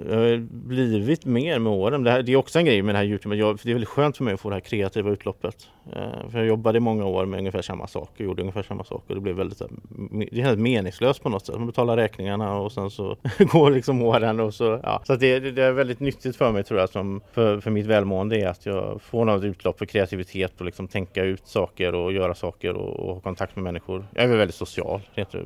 [0.09, 2.05] jag har blivit mer med åren.
[2.05, 3.37] Det, här, det är också en grej med det här Youtube.
[3.37, 5.69] Jag, det är väldigt skönt för mig få det här kreativa utloppet.
[5.93, 8.85] Eh, för jag jobbade i många år med ungefär samma sak och gjorde ungefär samma
[8.85, 11.57] sak och det blev väldigt det är helt meningslöst på något sätt.
[11.57, 15.03] Man betalar räkningarna och sen så går liksom åren och så ja.
[15.05, 18.37] Så det, det, är väldigt nyttigt för mig tror jag som för, för mitt välmående
[18.37, 22.35] är att jag får något utlopp för kreativitet och liksom tänka ut saker och göra
[22.35, 24.05] saker och, och ha kontakt med människor.
[24.15, 25.01] Jag är väldigt social.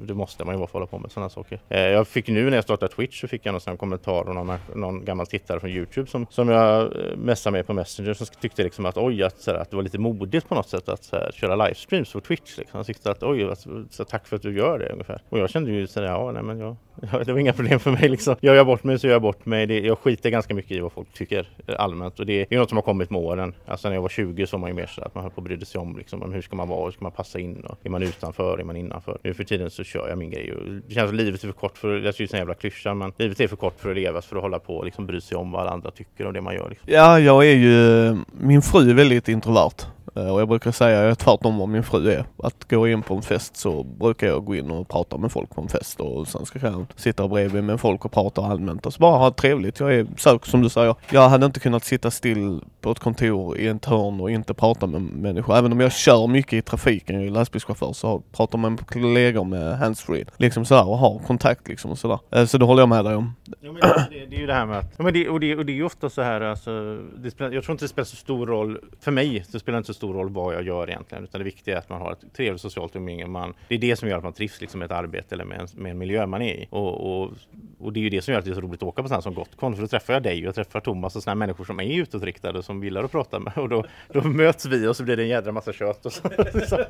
[0.06, 1.60] Det måste man ju vara för att hålla på med sådana saker.
[1.68, 4.58] Eh, jag fick nu när jag startade Twitch så fick jag någon kommentar och någon,
[4.74, 8.62] någon gammal tittare från Youtube som, som jag eh, messade med på Messenger som tyckte
[8.62, 11.30] liksom att oj, att, här, att det var lite modigt på något sätt att här,
[11.32, 12.58] köra livestreams på Twitch.
[12.58, 12.76] Liksom.
[12.76, 15.22] Han tyckte att oj, att, så tack för att du gör det ungefär.
[15.28, 16.76] Och jag kände ju sådär, ja, nej men jag,
[17.26, 18.36] det var inga problem för mig liksom.
[18.40, 19.66] Gör jag bort mig så gör jag bort mig.
[19.66, 22.68] Det, jag skiter ganska mycket i vad folk tycker eh, allmänt och det är något
[22.68, 23.54] som har kommit med åren.
[23.66, 25.40] Alltså när jag var 20 så var man ju mer så att man höll på
[25.40, 27.78] att brydde sig om liksom, hur ska man vara, hur ska man passa in och
[27.82, 29.18] är man utanför, är man innanför.
[29.22, 31.54] Nu för tiden så kör jag min grej och det känns som livet är för
[31.54, 33.96] kort för, jag det är en jävla klyscha men livet är för kort för att
[33.96, 36.32] levas för att hålla på och liksom bry sig om vad alla andra tycker och
[36.32, 36.68] det man gör.
[36.68, 36.88] Liksom.
[36.92, 39.86] Ja, jag är ju, min fru är väldigt introvert.
[40.16, 42.24] Eh, och jag brukar säga, jag är tvärtom vad min fru är.
[42.36, 45.50] Att gå in på en fest så brukar jag gå in och prata med folk
[45.50, 48.92] på en fest och sen ska jag sitta bredvid med folk och prata allmänt och
[48.92, 49.80] så bara ha trevligt.
[49.80, 50.06] Jag är
[50.46, 54.20] som du säger, jag hade inte kunnat sitta still på ett kontor i en törn
[54.20, 55.56] och inte prata med människor.
[55.56, 59.44] Även om jag kör mycket i trafiken, jag är lastbilschaufför, så pratar man med kollegor
[59.44, 60.24] med handsfree.
[60.36, 62.18] Liksom sådär och har kontakt liksom och sådär.
[62.30, 63.34] Eh, så det håller jag med dig om.
[63.60, 65.56] Ja, men det, det, är ju det här med att, ja, men det, och, det,
[65.56, 68.04] och det är ju ofta så här alltså, det spelar, jag tror inte det spelar
[68.04, 70.90] så stor roll, för mig, det spelar inte så stor stor roll vad jag gör
[70.90, 73.26] egentligen, utan det viktiga är att man har ett trevligt socialt umgänge.
[73.26, 75.60] Man, det är det som gör att man trivs liksom, med ett arbete eller med
[75.60, 76.66] en, med en miljö man är i.
[76.70, 77.30] Och, och,
[77.78, 79.08] och det är ju det som gör att det är så roligt att åka på
[79.08, 81.64] sådana som Gotcon, för då träffar jag dig och jag träffar Thomas och sådana människor
[81.64, 84.96] som är utåtriktade och som gillar att prata med och då, då möts vi och
[84.96, 86.22] så blir det en jädra massa kött och så.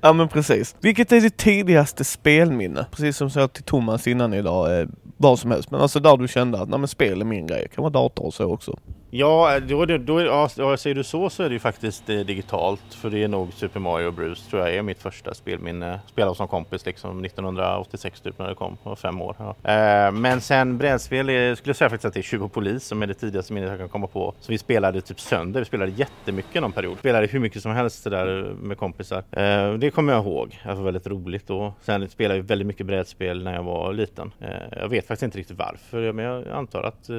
[0.00, 0.76] ja men precis.
[0.80, 2.86] Vilket är ditt tidigaste spelminne?
[2.90, 5.70] Precis som jag sa till Thomas innan idag, eh, vad som helst.
[5.70, 7.62] Men alltså där du kände att nej, men spel är min grej.
[7.62, 8.78] Det kan vara dator och så också.
[9.16, 12.94] Ja, då, då, då, ja, säger du så så är det ju faktiskt eh, digitalt.
[12.94, 16.00] För det är nog Super Mario Bros tror jag är mitt första spelminne.
[16.06, 18.76] Spelade som kompis liksom 1986 typ när det kom.
[18.82, 19.36] Jag var fem år.
[19.38, 19.70] Ja.
[19.72, 22.84] Eh, men sen brädspel är, skulle jag säga faktiskt att det är Tjuv och Polis
[22.84, 24.34] som är det tidigaste minnet jag kan komma på.
[24.40, 25.60] Så vi spelade typ sönder.
[25.60, 26.98] Vi spelade jättemycket någon period.
[26.98, 29.24] Spelade hur mycket som helst det där eh, med kompisar.
[29.30, 30.60] Eh, det kommer jag ihåg.
[30.64, 31.74] Det var väldigt roligt då.
[31.82, 34.32] Sen spelade jag väldigt mycket brädspel när jag var liten.
[34.40, 36.12] Eh, jag vet faktiskt inte riktigt varför.
[36.12, 37.16] Men jag antar att eh,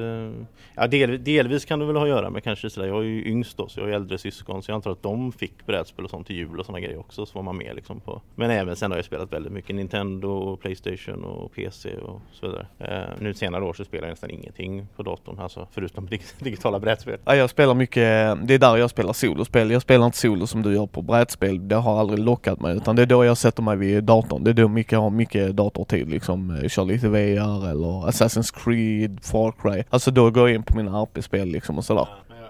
[0.74, 3.28] ja, del, delvis kan det väl ha att göra med kanske sådär, jag är ju
[3.28, 6.10] yngst då så jag är äldre syskon så jag antar att de fick brädspel och
[6.10, 8.22] sånt till jul och sådana grejer också så var man med liksom på.
[8.34, 12.66] Men även sen har jag spelat väldigt mycket Nintendo, Playstation och PC och så vidare.
[12.78, 16.80] Eh, nu senare år så spelar jag nästan ingenting på datorn, alltså förutom dig digitala
[16.80, 17.18] brädspel.
[17.24, 18.02] Ja, jag spelar mycket,
[18.48, 19.70] det är där jag spelar solospel.
[19.70, 22.96] Jag spelar inte solo som du gör på brädspel, det har aldrig lockat mig utan
[22.96, 24.44] det är då jag sätter mig vid datorn.
[24.44, 28.64] Det är då mycket, jag har mycket datortid liksom, eh, kör lite VR eller Assassin's
[28.64, 29.84] Creed, Far Cry.
[29.90, 32.08] Alltså då går jag in på mina RP-spel liksom och sådär.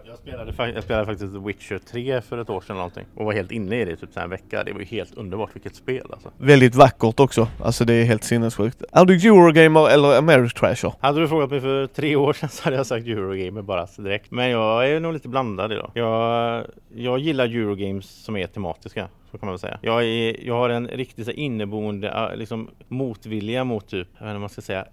[0.09, 3.51] Jag spelade, jag spelade faktiskt Witcher 3 för ett år sedan någonting och var helt
[3.51, 4.65] inne i det typ en vecka.
[4.65, 6.31] Det var ju helt underbart vilket spel alltså.
[6.39, 7.49] Väldigt vackert också.
[7.63, 8.83] Alltså det är helt sinnessjukt.
[8.93, 10.93] Är du Eurogamer eller Ameritrasher?
[11.01, 14.31] Hade du frågat mig för tre år sedan så hade jag sagt Eurogamer bara direkt.
[14.31, 15.91] Men jag är nog lite blandad idag.
[15.95, 19.79] Jag, jag gillar Eurogames som är tematiska så kan man väl säga.
[19.83, 24.31] Jag, är, jag har en riktigt så inneboende ah, liksom, motvilja mot typ, jag vet
[24.31, 24.87] inte vad man ska säga,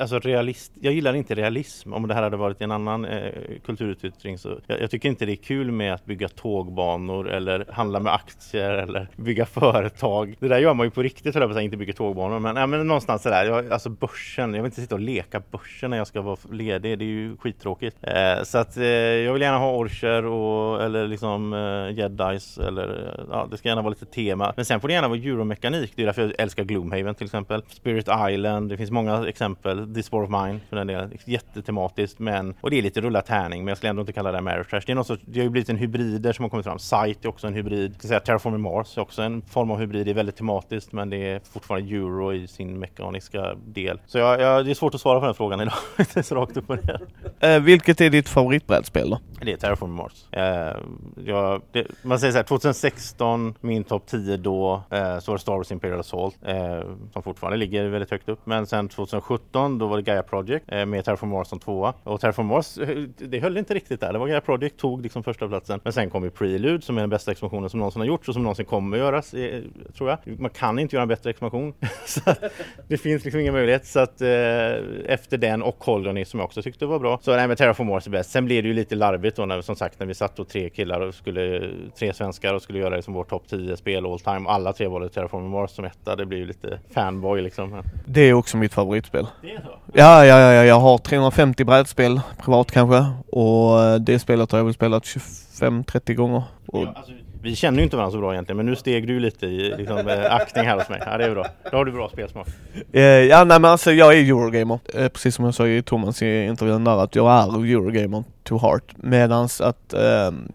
[0.00, 1.92] alltså realist, jag gillar inte realism.
[1.92, 3.32] Om det här hade varit en annan eh,
[3.66, 8.00] kulturyttring så jag, jag, tycker inte det är kul med att bygga tågbanor eller handla
[8.00, 10.36] med aktier eller bygga företag.
[10.40, 12.56] Det där gör man ju på riktigt, höll jag på att inte bygga tågbanor, men,
[12.56, 13.44] äh, men någonstans sådär.
[13.44, 16.98] Jag, alltså börsen, jag vill inte sitta och leka börsen när jag ska vara ledig.
[16.98, 17.96] Det är ju skittråkigt.
[18.02, 22.88] Eh, så att eh, jag vill gärna ha orcher och eller liksom eh, jedis eller
[22.88, 24.52] eh, ja, det ska ska gärna vara lite tema.
[24.56, 25.92] Men sen får det gärna vara euromekanik.
[25.96, 27.62] Det är därför jag älskar Gloomhaven till exempel.
[27.68, 29.94] Spirit Island, det finns många exempel.
[29.94, 31.12] This War of Mine för den delen.
[31.24, 34.38] Jättetematiskt men, och det är lite rulla tärning men jag skulle ändå inte kalla det
[34.38, 34.80] Ameritrash.
[34.86, 36.78] Det är något sorts, det har ju blivit en hybrider som har kommit fram.
[36.78, 37.90] Sight är också en hybrid.
[37.90, 40.06] Jag ska säga Terraforming Mars är också en form av hybrid.
[40.06, 44.00] Det är väldigt tematiskt men det är fortfarande euro i sin mekaniska del.
[44.06, 45.74] Så jag, jag, det är svårt att svara på den frågan idag.
[45.98, 46.98] inte så rakt upp på det.
[47.40, 49.20] Eh, vilket är ditt favoritbrädspel då?
[49.40, 50.32] Det är Terraforming Mars.
[50.32, 50.76] Eh,
[51.24, 55.40] jag, det, man säger så här, 2016, min topp 10 då, eh, så var det
[55.40, 56.80] Star Wars Imperial Assault eh,
[57.12, 58.40] som fortfarande ligger väldigt högt upp.
[58.44, 61.94] Men sen 2017 då var det Gaia Project eh, med Terraform Mars som tvåa.
[62.04, 64.12] Och Terraform Mars, eh, det höll inte riktigt där.
[64.12, 65.80] Det var Gaia Project tog liksom första platsen.
[65.84, 68.34] Men sen kom ju Prelude som är den bästa expansionen som någonsin har gjorts och
[68.34, 69.62] som någonsin kommer att göras, eh,
[69.96, 70.40] tror jag.
[70.40, 71.74] Man kan inte göra en bättre expansion.
[72.06, 72.20] så
[72.88, 73.86] det finns liksom ingen möjlighet.
[73.86, 74.28] Så att eh,
[75.06, 77.18] efter den och Colony som jag också tyckte var bra.
[77.22, 78.30] Så nej men Terraform Mars är bäst.
[78.30, 80.70] Sen blev det ju lite larvigt då när som sagt när vi satt och tre
[80.70, 84.20] killar och skulle, tre svenskar och skulle göra det som vår topp 10 spel all
[84.20, 84.48] time.
[84.48, 86.16] Alla tre valde Terraform Mars som etta.
[86.16, 87.82] Det blir ju lite fanboy liksom.
[88.04, 89.26] Det är också mitt favoritspel.
[89.42, 89.68] Det är så?
[89.92, 94.58] Ja, ja, ja, ja, jag har 350 brädspel privat kanske och eh, det spelet har
[94.58, 96.42] jag väl spelat 25-30 gånger.
[96.66, 97.12] Och Ja, alltså,
[97.42, 99.98] vi känner ju inte varandra så bra egentligen men nu steg du lite i liksom,
[100.08, 101.02] eh, aktning här hos mig.
[101.06, 101.46] Ja det är bra.
[101.70, 102.46] Då har du bra spelsmak.
[102.92, 104.78] Eh, ja nej men alltså jag är Eurogamer.
[104.94, 108.58] Eh, precis som jag sa i Thomas i intervjun där att jag är Eurogamer to
[108.58, 108.92] heart.
[108.96, 110.00] Medans att eh,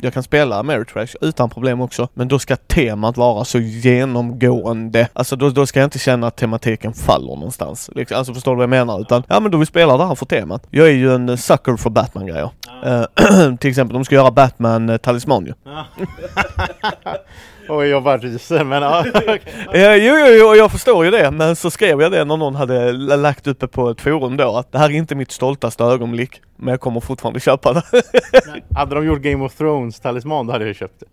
[0.01, 2.07] jag kan spela Ameritrash utan problem också.
[2.13, 5.07] Men då ska temat vara så genomgående.
[5.13, 7.89] Alltså då, då ska jag inte känna att tematiken faller någonstans.
[7.95, 9.01] Liksom, alltså förstår du vad jag menar?
[9.01, 10.67] Utan ja men då vi spelar det här för temat.
[10.69, 12.49] Jag är ju en sucker för Batman-grejer.
[12.85, 15.43] Eh, till exempel de ska göra Batman eh, talisman
[17.69, 19.05] Oj jag bara ryser men ja.
[19.73, 22.55] Eh, jo, jo, jo, jag förstår ju det, men så skrev jag det när någon
[22.55, 26.41] hade lagt uppe på ett forum då att det här är inte mitt stoltaste ögonblick,
[26.55, 27.83] men jag kommer fortfarande köpa det.
[28.75, 31.05] Hade de gjort Game of Thrones talisman då hade jag köpt det.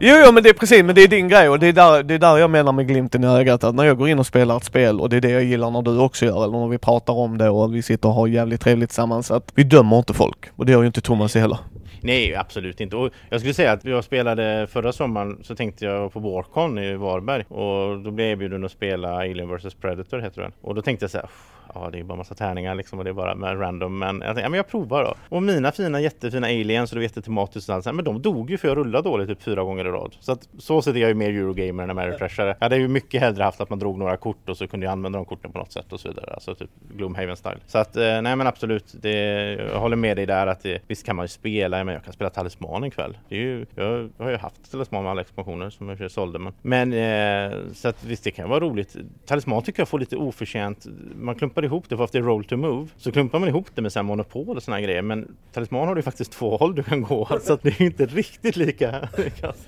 [0.00, 2.02] jo, jo, men det är precis, men det är din grej och det är där,
[2.02, 4.26] det är där jag menar med glimten i ögat att när jag går in och
[4.26, 6.68] spelar ett spel och det är det jag gillar när du också gör, eller när
[6.68, 9.98] vi pratar om det och vi sitter och har jävligt trevligt tillsammans, att vi dömer
[9.98, 10.38] inte folk.
[10.56, 11.58] Och det gör ju inte Thomas heller.
[12.04, 12.96] Nej absolut inte.
[12.96, 16.94] Och jag skulle säga att jag spelade förra sommaren så tänkte jag på Warcon i
[16.94, 20.52] Varberg och då blev jag erbjuden att spela Alien vs Predator heter den.
[20.60, 21.28] Och då tänkte jag så här
[21.74, 24.26] Ja det är bara massa tärningar liksom och det är bara med random men jag
[24.26, 25.14] tänkte, ja men jag provar då.
[25.28, 28.22] Och mina fina jättefina aliens och det var jättetematiskt och allt, så här, men de
[28.22, 30.16] dog ju för jag rullade dåligt typ fyra gånger i rad.
[30.20, 32.56] Så att så sätt är jag ju mer Eurogamer än Ameritrashare.
[32.58, 34.92] Jag hade ju mycket hellre haft att man drog några kort och så kunde jag
[34.92, 36.30] använda de korten på något sätt och så vidare.
[36.34, 37.58] Alltså typ Gloomhaven style.
[37.66, 39.12] Så att eh, nej men absolut, det,
[39.52, 42.12] jag håller med dig där att det, visst kan man ju spela, men jag kan
[42.12, 43.18] spela Talisman ikväll.
[43.28, 46.38] Det är ju, jag, jag har ju haft Talisman med alla expansioner som jag sålde.
[46.38, 48.96] Men, men eh, så att visst det kan vara roligt.
[49.26, 52.44] Talisman tycker jag får lite oförtjänt, man klumpar ihop det för att det är roll
[52.44, 52.88] to move.
[52.96, 55.02] Så klumpar man ihop det med så här monopol och såna här grejer.
[55.02, 57.28] Men Talisman har du ju faktiskt två håll du kan gå.
[57.42, 59.08] Så att det är ju inte riktigt lika.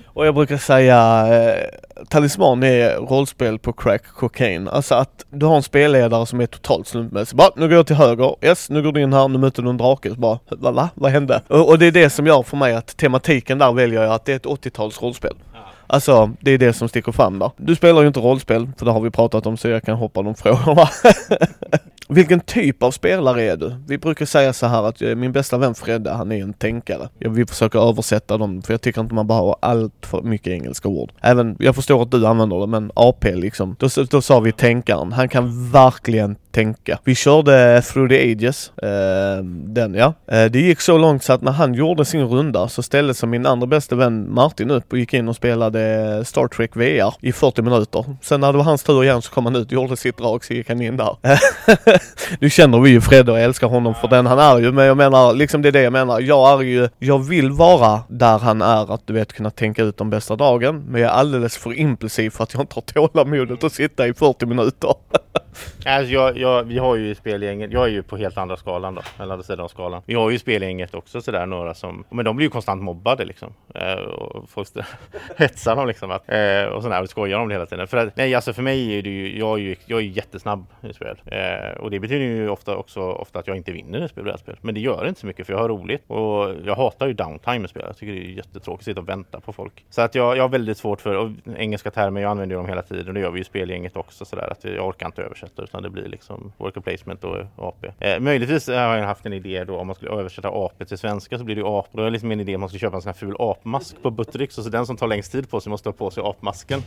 [0.05, 4.67] Och jag brukar säga eh, Talisman är rollspel på crack cocaine.
[4.67, 7.37] Alltså att du har en spelledare som är totalt slumpmässig.
[7.37, 8.35] Bara, nu går jag till höger.
[8.41, 9.27] Yes, nu går du in här.
[9.27, 10.09] Nu möter du en drake.
[10.09, 10.71] Så bara, va?
[10.71, 10.89] va?
[10.95, 11.41] Vad hände?
[11.47, 14.25] Och, och det är det som gör för mig att tematiken där väljer jag att
[14.25, 15.33] det är ett 80-tals rollspel.
[15.87, 17.51] Alltså, det är det som sticker fram där.
[17.57, 20.21] Du spelar ju inte rollspel, för det har vi pratat om så jag kan hoppa
[20.21, 20.89] de frågorna.
[22.09, 23.75] Vilken typ av spelare är du?
[23.87, 27.09] Vi brukar säga så här att eh, min bästa vän Fredde, han är en tänkare.
[27.19, 30.87] Jag vill försöka översätta dem, för jag tycker inte man behöver allt för mycket engelska
[30.89, 31.11] ord.
[31.21, 33.75] Även, jag förstår att du använder det, men AP liksom.
[33.79, 35.11] Då, då sa vi tänkaren.
[35.13, 36.99] Han kan verkligen tänka.
[37.03, 40.13] Vi körde Through the Ages, eh, den ja.
[40.27, 43.29] Eh, det gick så långt så att när han gjorde sin runda så ställde sig
[43.29, 47.31] min andra bästa vän Martin upp och gick in och spelade Star Trek VR i
[47.31, 48.05] 40 minuter.
[48.21, 50.53] Sen när det var hans tur igen så kom han ut, gjorde sitt drag så
[50.53, 51.17] gick han in där.
[52.39, 54.97] nu känner vi ju Fred och älskar honom för den han är ju, men jag
[54.97, 56.19] menar liksom det är det jag menar.
[56.19, 59.97] Jag är ju, jag vill vara där han är, att du vet kunna tänka ut
[59.97, 63.63] de bästa dragen, men jag är alldeles för impulsiv för att jag inte har tålamodet
[63.63, 64.93] att sitta i 40 minuter.
[65.85, 68.95] Alltså jag, jag, vi har ju i spelgänget, jag är ju på helt andra skalan
[68.95, 70.01] då, eller andra sidan av skalan.
[70.05, 73.25] Vi har ju i spelgänget också sådär några som, men de blir ju konstant mobbade
[73.25, 73.53] liksom.
[73.75, 74.67] Eh, och folk
[75.37, 77.87] hetsar dem liksom att, eh, och sådär och skojar om det hela tiden.
[77.87, 80.11] För att, nej alltså för mig är det ju, jag är ju, jag är ju
[80.11, 81.21] jättesnabb i spel.
[81.25, 84.57] Eh, och det betyder ju ofta också ofta att jag inte vinner i spel, spel.
[84.61, 86.03] Men det gör inte så mycket för jag har roligt.
[86.07, 87.83] Och jag hatar ju downtime i spel.
[87.87, 89.85] Jag tycker det är jättetråkigt att sitta och vänta på folk.
[89.89, 92.69] Så att jag, jag har väldigt svårt för, och engelska termer, jag använder ju dem
[92.69, 95.23] hela tiden och det gör vi ju i spelgänget också sådär att jag orkar inte
[95.23, 97.87] översätta utan det blir liksom Liksom, worker placement och AP.
[97.99, 101.37] Eh, möjligtvis har jag haft en idé då om man skulle översätta AP till svenska
[101.37, 101.87] så blir det ju ap.
[101.91, 104.01] Då har jag liksom en idé om man skulle köpa en sån här ful apmask
[104.01, 106.23] på Buttericks och så den som tar längst tid på sig måste ha på sig
[106.25, 106.81] apmasken.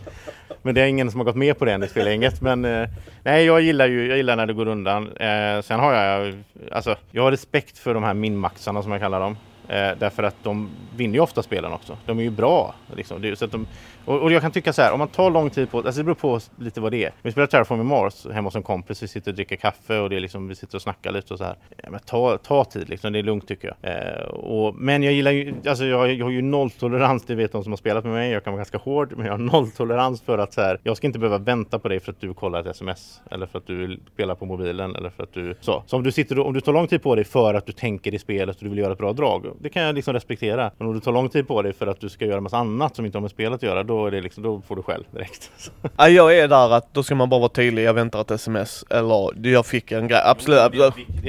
[0.63, 2.41] Men det är ingen som har gått med på det den i spelgänget.
[2.41, 2.89] Men eh,
[3.23, 5.13] nej, jag gillar ju jag gillar när det går undan.
[5.17, 6.35] Eh, sen har jag
[6.73, 9.37] alltså, jag har respekt för de här minmaxarna som jag kallar dem.
[9.71, 11.97] Eh, därför att de vinner ju ofta spelen också.
[12.07, 12.75] De är ju bra.
[12.97, 13.23] Liksom.
[13.23, 13.67] Det, så att de,
[14.05, 16.05] och, och, jag kan tycka så här, om man tar lång tid på alltså det
[16.05, 17.13] beror på lite vad det är.
[17.23, 20.11] Vi spelar Terraform i Mars hemma hos en kompis, vi sitter och dricker kaffe och
[20.11, 21.57] det är liksom, vi sitter och snackar lite och så här.
[21.83, 23.95] Ja, men ta, ta tid liksom, det är lugnt tycker jag.
[23.95, 27.63] Eh, och, men jag gillar ju, alltså jag, jag har ju nolltolerans, det vet de
[27.63, 30.39] som har spelat med mig, jag kan vara ganska hård, men jag har nolltolerans för
[30.39, 32.67] att så här, jag ska inte behöva vänta på dig för att du kollar ett
[32.67, 35.83] sms eller för att du spelar på mobilen eller för att du så.
[35.87, 38.15] Så om du sitter om du tar lång tid på dig för att du tänker
[38.15, 40.71] i spelet och du vill göra ett bra drag, det kan jag liksom respektera.
[40.79, 42.97] Men om du tar lång tid på dig för att du ska göra massa annat
[42.97, 45.05] som inte har med spelet att göra, då är det liksom, då får du själv
[45.11, 45.51] direkt.
[45.97, 48.85] ja, jag är där att då ska man bara vara tydlig, jag väntar ett sms
[48.91, 50.61] eller jag fick en grej, absolut.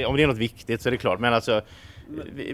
[0.06, 1.62] Om det är något viktigt så är det klart, men alltså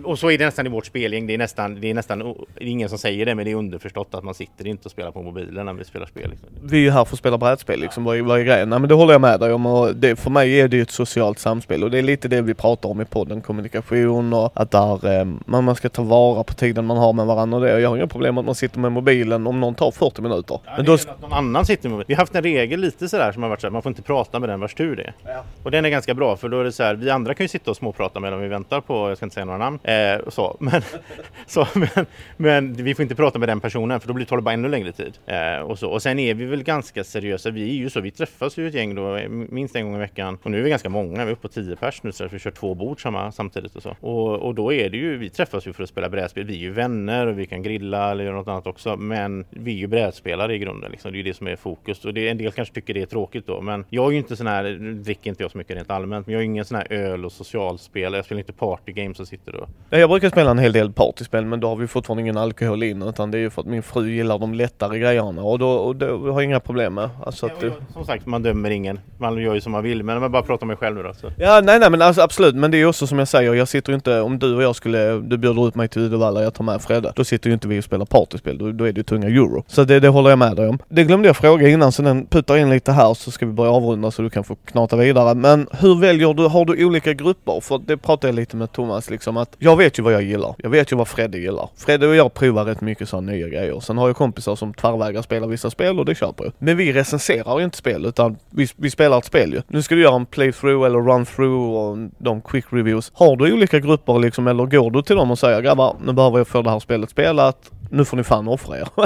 [0.05, 1.27] och så är det nästan i vårt spelgäng.
[1.27, 3.55] Det är nästan, det är nästan det är ingen som säger det, men det är
[3.55, 6.31] underförstått att man sitter inte och spelar på mobilen när vi spelar spel.
[6.31, 6.49] Liksom.
[6.63, 8.71] Vi är ju här för att spela brädspel liksom, vad är, vad är grejen?
[8.71, 10.83] Nej men det håller jag med dig om och det, för mig är det ju
[10.83, 14.53] ett socialt samspel och det är lite det vi pratar om i podden, kommunikation och
[14.55, 17.65] att där, eh, man, man ska ta vara på tiden man har med varandra och
[17.65, 17.81] det.
[17.81, 20.61] Jag har inga problem med att man sitter med mobilen om någon tar 40 minuter.
[20.65, 20.95] Ja, men då...
[20.95, 22.07] att någon annan sitter med mobilen.
[22.09, 24.39] Vi har haft en regel lite sådär som har varit såhär, man får inte prata
[24.41, 25.15] med den vars tur det är.
[25.25, 25.45] Ja.
[25.63, 27.49] Och den är ganska bra för då är det så här, vi andra kan ju
[27.49, 30.57] sitta och småprata medan vi väntar på, jag ska inte säga några namn, eh, så.
[30.61, 30.83] Men,
[31.47, 34.55] så men, men, vi får inte prata med den personen för då blir det bara
[34.55, 35.19] ännu längre tid.
[35.27, 35.91] Eh, och, så.
[35.91, 37.51] och sen är vi väl ganska seriösa.
[37.51, 39.99] Vi är ju så, vi träffas ju ett gäng då eh, minst en gång i
[39.99, 40.39] veckan.
[40.43, 42.39] Och nu är vi ganska många, vi är uppe på tio pers nu så vi
[42.39, 43.97] kör två bord samma, samtidigt och så.
[44.01, 46.45] Och, och då är det ju, vi träffas ju för att spela brädspel.
[46.45, 48.97] Vi är ju vänner och vi kan grilla eller göra något annat också.
[48.97, 51.13] Men vi är ju brädspelare i grunden liksom.
[51.13, 52.05] Det är ju det som är fokus.
[52.05, 53.61] Och det, en del kanske tycker det är tråkigt då.
[53.61, 54.65] Men jag är ju inte sån här,
[54.95, 57.33] dricker inte jag så mycket rent allmänt, men jag är ingen sån här öl och
[57.33, 58.19] socialspelare.
[58.19, 59.69] Jag spelar inte partygames och sitter och...
[59.91, 63.03] Jag brukar spela en hel del partyspel men då har vi fortfarande ingen alkohol in
[63.03, 65.97] utan det är ju för att min fru gillar de lättare grejerna och då, och
[65.97, 67.11] då har jag inga problem med.
[67.27, 69.01] Alltså att, ja, som sagt, man dömer ingen.
[69.19, 71.15] Man gör ju som man vill men man bara pratar om mig själv nu då.
[71.15, 71.27] Så.
[71.37, 72.55] Ja, nej, nej men alltså, absolut.
[72.55, 74.77] Men det är också som jag säger, jag sitter ju inte, om du och jag
[74.77, 77.13] skulle, du bjuder ut mig till Uddevalla, jag tar med Fredde.
[77.17, 79.65] Då sitter ju inte vi och spelar partyspel, då, då är det ju tunga euro.
[79.67, 80.79] Så det, det håller jag med dig om.
[80.89, 83.71] Det glömde jag fråga innan så den puttar in lite här så ska vi börja
[83.71, 85.35] avrunda så du kan få knata vidare.
[85.35, 87.61] Men hur väljer du, har du olika grupper?
[87.61, 90.55] För det pratade jag lite med Thomas liksom att jag vet ju vad jag gillar.
[90.59, 91.69] Jag vet ju vad Fredde gillar.
[91.77, 93.81] Fredde och jag provar rätt mycket sådana nya grejer.
[93.81, 96.53] Sen har jag kompisar som tvärvägrar spela vissa spel och det köper jag.
[96.59, 99.63] Men vi recenserar ju inte spel utan vi, vi spelar ett spel ju.
[99.69, 103.13] Nu ska du göra en playthrough eller run-through och de quick reviews.
[103.15, 106.39] Har du olika grupper liksom eller går du till dem och säger grabbar nu behöver
[106.39, 108.89] jag få det här spelet spelat nu får ni fan offra er.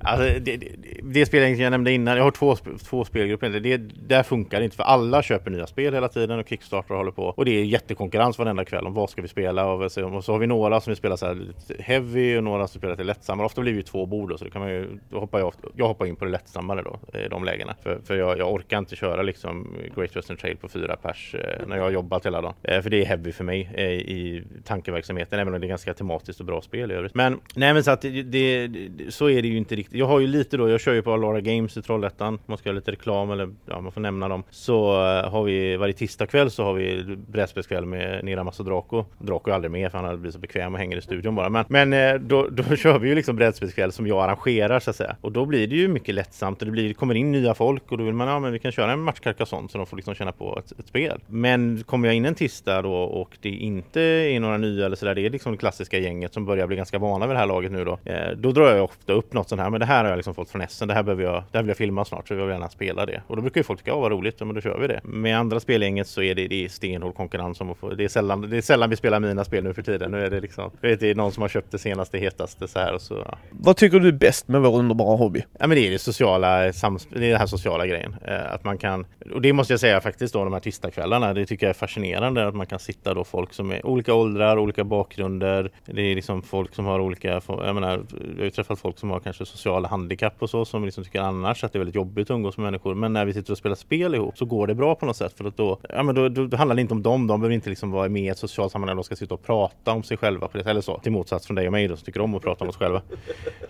[0.00, 0.68] alltså, det, det,
[1.02, 3.50] det spelet jag nämnde innan, jag har två, två spelgrupper.
[3.50, 3.76] Det,
[4.08, 7.22] där funkar det inte för alla köper nya spel hela tiden och Kickstarter håller på.
[7.22, 10.46] Och det är jättekonkurrens varenda kväll om vad ska vi spela och, så har vi
[10.46, 11.46] några som vill spela så här
[11.78, 13.46] heavy och några som spelar till lättsammare.
[13.46, 15.52] Ofta blir det ju två bord då, så det kan man ju, då hoppar jag,
[15.76, 17.74] jag hoppar in på det lättsammare då i de lägena.
[17.82, 21.66] För, för jag, jag, orkar inte köra liksom Great Western Trail på fyra pers eh,
[21.66, 22.54] när jag har jobbat hela dagen.
[22.62, 25.94] Eh, för det är heavy för mig eh, i tankeverksamheten även om det är ganska
[25.94, 27.14] tematiskt och bra spel i övrigt.
[27.14, 28.70] Men nej men så att det,
[29.08, 29.98] så är det ju inte riktigt.
[29.98, 32.38] Jag har ju lite då, jag kör ju på Alara Games i Trollhättan.
[32.46, 34.42] Man ska göra lite reklam eller ja, man får nämna dem.
[34.50, 39.04] Så uh, har vi varje tisdagkväll så har vi brädspelskväll med Nira och Draco.
[39.18, 41.48] Draco är aldrig med för han blir blivit så bekväm och hänger i studion bara.
[41.48, 44.96] Men, men uh, då, då kör vi ju liksom brädspelskväll som jag arrangerar så att
[44.96, 45.16] säga.
[45.20, 47.92] Och då blir det ju mycket lättsamt och det, blir, det kommer in nya folk
[47.92, 49.96] och då vill man, ja men vi kan köra en match Carcassonne så de får
[49.96, 51.20] liksom känna på ett, ett, spel.
[51.26, 55.14] Men kommer jag in en tisdag då och det inte är några nya eller sådär,
[55.14, 57.72] det är liksom det klassiska gänget som börjar bli ganska vana vid det här laget
[57.72, 57.98] nu då.
[58.04, 60.34] Eh, då drar jag ofta upp något sånt här, men det här har jag liksom
[60.34, 62.40] fått från Essen, det här behöver jag, det här vill jag filma snart så jag
[62.40, 63.22] vill gärna spela det.
[63.26, 65.00] Och då brukar ju folk tycka, ja vad roligt, men då kör vi det.
[65.04, 68.08] Med andra spelgänget så är det, det är stenhård konkurrens om att få, det är
[68.08, 70.10] sällan, det är sällan vi spelar mina spel nu för tiden.
[70.10, 72.78] Nu är det liksom, vet, det är någon som har köpt det senaste, hetaste så
[72.78, 73.14] här och så.
[73.14, 73.38] Ja.
[73.50, 75.44] Vad tycker du är bäst med vår underbara hobby?
[75.58, 78.16] Ja men det är det sociala, det är den här sociala grejen.
[78.24, 81.46] Eh, att man kan, och det måste jag säga faktiskt då de här tisdagskvällarna, det
[81.46, 84.84] tycker jag är fascinerande att man kan sitta då folk som är olika åldrar, olika
[84.84, 85.70] bakgrunder.
[85.86, 89.10] Det är liksom folk som har olika, jag menar, jag har ju träffat folk som
[89.10, 92.30] har kanske sociala handikapp och så som liksom tycker annars att det är väldigt jobbigt
[92.30, 92.94] att umgås med människor.
[92.94, 95.32] Men när vi sitter och spelar spel ihop så går det bra på något sätt
[95.32, 97.26] för att då, ja, men då, då, då handlar det inte om dem.
[97.26, 98.96] De behöver inte liksom vara med i ett socialt sammanhang.
[98.96, 100.98] De ska sitta och prata om sig själva på det eller så.
[100.98, 103.02] Till motsats från dig och mig då som tycker om att prata om oss själva.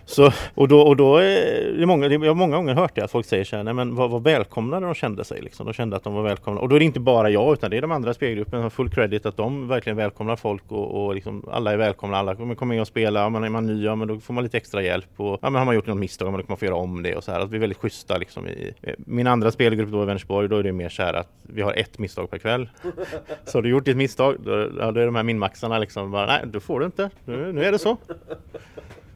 [0.05, 3.05] Så, och då, och då eh, är det många, jag har många gånger hört det
[3.05, 5.67] att folk säger så här, nej men vad, vad välkomnade de kände sig liksom.
[5.67, 6.61] De kände att de var välkomna.
[6.61, 8.51] Och då är det inte bara jag utan det är de andra spelgruppen.
[8.51, 12.17] som har full credit att de verkligen välkomnar folk och, och liksom, alla är välkomna.
[12.17, 13.29] Alla kommer in och spela.
[13.31, 15.09] Man är man ny, ja men då får man lite extra hjälp.
[15.17, 17.17] Och, ja, men har man gjort något misstag, då kan man få göra om det
[17.17, 17.41] och så här.
[17.41, 20.63] Att vi är väldigt schyssta liksom i min andra spelgrupp då i Vänersborg, då är
[20.63, 22.69] det mer så här att vi har ett misstag per kväll.
[23.45, 26.27] så har du gjort ditt misstag, då, ja, då är de här minmaxarna liksom bara,
[26.27, 27.11] nej, då får du inte.
[27.25, 27.97] Nu, nu är det så.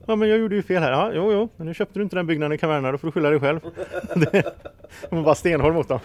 [0.09, 0.91] Ja men jag gjorde ju fel här.
[0.91, 3.13] Ja, jo, jo, men nu köpte du inte den byggnaden i Kaverna, då får du
[3.13, 3.61] skylla dig själv.
[5.11, 6.01] man var stenhård mot dem.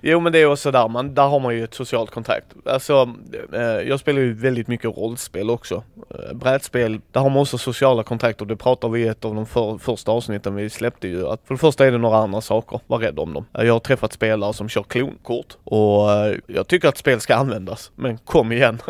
[0.00, 2.46] Jo men det är också där man, där har man ju ett socialt kontrakt.
[2.66, 3.14] Alltså,
[3.52, 5.82] eh, jag spelar ju väldigt mycket rollspel också.
[6.10, 8.44] eh, brädspel, där har man också sociala kontakter.
[8.44, 11.28] Det pratar vi i ett av de för, första avsnitten vi släppte ju.
[11.28, 13.44] Att för det första är det några andra saker, var rädd om dem.
[13.58, 17.34] Eh, jag har träffat spelare som kör klonkort och eh, jag tycker att spel ska
[17.34, 17.92] användas.
[17.94, 18.78] Men kom igen.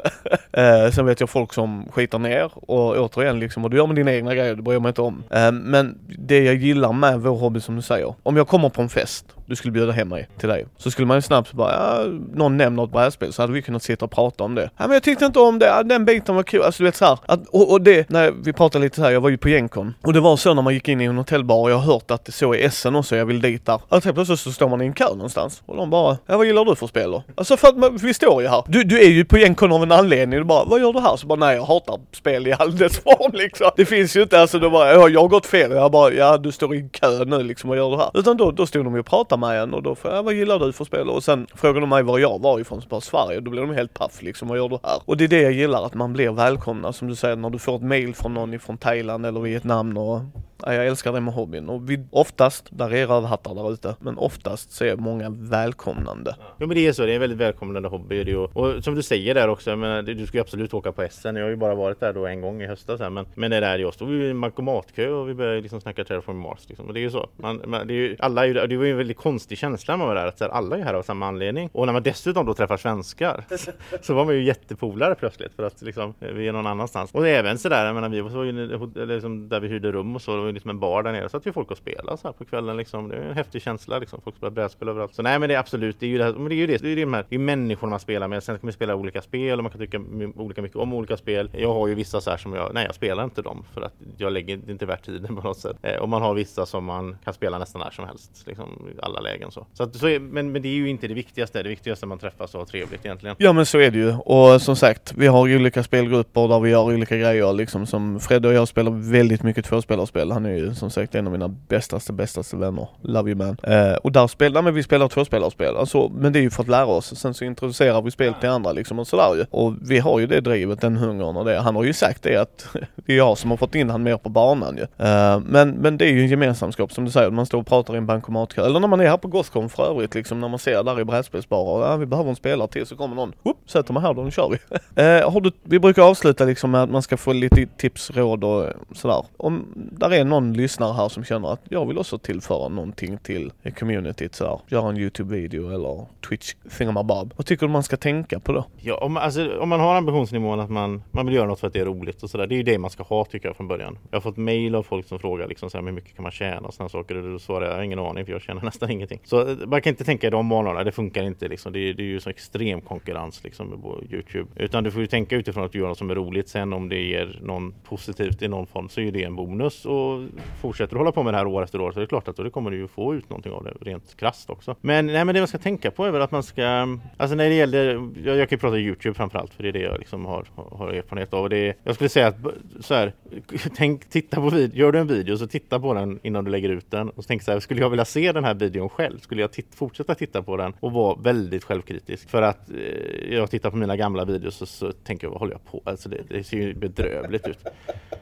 [0.53, 3.97] Eh, sen vet jag folk som skitar ner och återigen liksom, och du gör med
[3.97, 5.23] dina egna grejer, det bryr jag mig inte om.
[5.31, 8.83] Eh, men det jag gillar med vår hobby som du säger, om jag kommer på
[8.83, 11.73] en fest, du skulle bjuda hem mig till dig, så skulle man ju snabbt bara,
[11.73, 14.71] ja, någon nämner ett brädspel så hade vi kunnat sitta och prata om det.
[14.77, 17.19] Ja men jag tyckte inte om det, den biten var kul, alltså du vet såhär,
[17.51, 20.13] och, och det, när vi pratade lite så här, jag var ju på Genkon och
[20.13, 22.25] det var så när man gick in i en hotellbar och jag har hört att
[22.25, 23.81] det så i Essen också, jag vill dit där.
[23.89, 26.47] Att helt plötsligt så står man i en kö någonstans och de bara, ja vad
[26.47, 27.23] gillar du för spel då?
[27.35, 28.65] Alltså för att man, vi står ju här.
[28.67, 31.17] Du, du är ju på Genkon av en anledning, du bara, vad gör du här?
[31.17, 33.71] Så bara, nej jag hatar spel i all dess form liksom.
[33.77, 36.39] Det finns ju inte, alltså då bara, ja jag har gått fel, jag bara, ja
[36.39, 38.11] du står i kö nu liksom, vad gör du här?
[38.15, 40.35] Utan då, då stod de ju och pratade med en och då får jag, vad
[40.35, 41.09] gillar du för spel?
[41.09, 43.75] Och sen frågar de mig var jag var ifrån, så bara Sverige, då blir de
[43.75, 45.03] helt paff liksom, vad gör du här?
[45.05, 47.59] Och det är det jag gillar, att man blir välkomna, som du säger, när du
[47.59, 50.21] får ett mail från någon ifrån Thailand eller Vietnam och
[50.63, 54.73] jag älskar det med hobbyn och vi, oftast, där är rövhattar där ute, men oftast
[54.73, 56.37] så är många välkomnande.
[56.39, 58.95] Ja men det är så, det är en väldigt välkomnande hobby det och, och som
[58.95, 61.37] du säger där också, men du ska ju absolut åka på Essen.
[61.37, 63.61] Jag har ju bara varit där då en gång i höstas här, men, men det
[63.61, 66.87] där jag stod i en bankomatkö och vi började liksom snacka Terraform Mars liksom.
[66.87, 67.29] Och det är ju så.
[67.37, 69.93] Man, man, det, är ju, alla är ju, det var ju en väldigt konstig känsla
[69.93, 71.71] när man var där, att så här, alla är här av samma anledning.
[71.73, 73.45] Och när man dessutom då träffar svenskar
[74.03, 77.13] så var man ju jättepolare plötsligt för att liksom, eh, vi är någon annanstans.
[77.13, 80.48] Och även sådär, jag menar vi var ju liksom, där vi hyrde rum och så,
[80.49, 82.45] ju liksom en bar där nere, så att vi folk och spelade så här på
[82.45, 83.09] kvällen liksom.
[83.09, 85.15] Det är en häftig känsla liksom, folk spelar brädspel överallt.
[85.15, 86.67] Så nej men det är absolut, det är ju det, här, men det är ju
[86.67, 88.43] det, det är ju de här, det är människorna man spelar med.
[88.43, 90.01] Sen kan man spela olika spel och man kan tycka
[90.37, 91.51] olika mycket om olika spel.
[91.55, 93.95] Jag har ju vissa så här som jag, nej jag spelar inte dem för att
[94.17, 95.77] jag lägger det är inte värt tiden på något sätt.
[95.83, 99.01] Eh, och man har vissa som man kan spela nästan när som helst, liksom i
[99.03, 99.67] alla lägen så.
[99.73, 102.07] så, att, så är, men, men det är ju inte det viktigaste, det viktigaste är
[102.07, 103.37] att man träffas och har trevligt egentligen.
[103.39, 106.71] Ja men så är det ju och som sagt, vi har olika spelgrupper där vi
[106.71, 110.33] gör olika grejer liksom som Fred och jag spelar väldigt mycket tvåspelarspel.
[110.39, 112.89] Han är ju som sagt en av mina bästaste, bästaste vänner.
[113.03, 113.57] Love you man.
[113.63, 115.77] Eh, och där spelar, men vi spelar tvåspelarspel.
[115.77, 117.19] Alltså, men det är ju för att lära oss.
[117.19, 119.45] Sen så introducerar vi spel till andra liksom och sådär ju.
[119.51, 121.61] Och vi har ju det drivet, den hungern och det.
[121.61, 122.69] Han har ju sagt det att
[123.07, 124.83] det är jag som har fått in han mer på banan ju.
[124.83, 127.95] Uh, men, men det är ju en gemensamskap som du säger, man står och pratar
[127.95, 128.67] i en bankomatkö.
[128.67, 131.05] Eller när man är här på Gothcon för övrigt liksom, när man ser där i
[131.05, 134.23] brädspelsbarer, ja vi behöver en spelare till, så kommer någon, whoop, sätter man här då,
[134.23, 134.57] nu kör vi.
[134.57, 138.45] uh, har du, vi brukar avsluta liksom med att man ska få lite tips, råd
[138.45, 139.25] och sådär.
[139.37, 143.53] Om där är någon lyssnare här som känner att jag vill också tillföra någonting till
[143.79, 147.35] communityt sådär, göra en YouTube-video eller Twitch thingamabob.
[147.37, 148.65] Vad tycker du man ska tänka på då?
[148.77, 151.73] Ja, om, alltså, om man har ambitionsnivån att man, man vill göra något för att
[151.73, 152.47] det är roligt och sådär.
[152.47, 153.99] Det är ju det man ska ha tycker jag från början.
[154.11, 156.33] Jag har fått mail av folk som frågar liksom så här, hur mycket kan man
[156.33, 157.17] tjäna och sådana saker.
[157.17, 159.21] Och då svarar jag, jag har ingen aning för jag tjänar nästan ingenting.
[159.25, 161.73] Så eh, man kan inte tänka i de banorna, det funkar inte liksom.
[161.73, 164.49] Det är, det är ju så extrem konkurrens liksom på Youtube.
[164.57, 166.49] Utan du får ju tänka utifrån att du gör något som är roligt.
[166.49, 169.87] Sen om det ger någon positivt i någon form så är det en bonus.
[169.87, 170.18] Och
[170.61, 172.37] fortsätter du hålla på med det här år efter år så är det klart att
[172.37, 174.77] då kommer du ju få ut någonting av det rent krasst också.
[174.81, 177.49] Men, nej, men det man ska tänka på är väl att man ska, alltså när
[177.49, 180.27] det gäller, jag, jag kan ju prata Youtube framförallt för det är det jag liksom
[180.27, 181.43] har, har erfarenhet av.
[181.43, 182.37] Och det, jag skulle säga att
[182.81, 183.13] så här,
[183.77, 186.69] tänk, titta på video, gör du en video så titta på den innan du lägger
[186.69, 189.19] ut den och tänk så här, skulle jag vilja se den här videon själv?
[189.19, 192.31] Skulle jag titt, fortsätta titta på den och vara väldigt självkritisk?
[192.31, 195.53] För att eh, jag tittar på mina gamla videos och så tänker jag, vad håller
[195.53, 195.91] jag på?
[195.91, 197.59] Alltså det, det ser ju bedrövligt ut.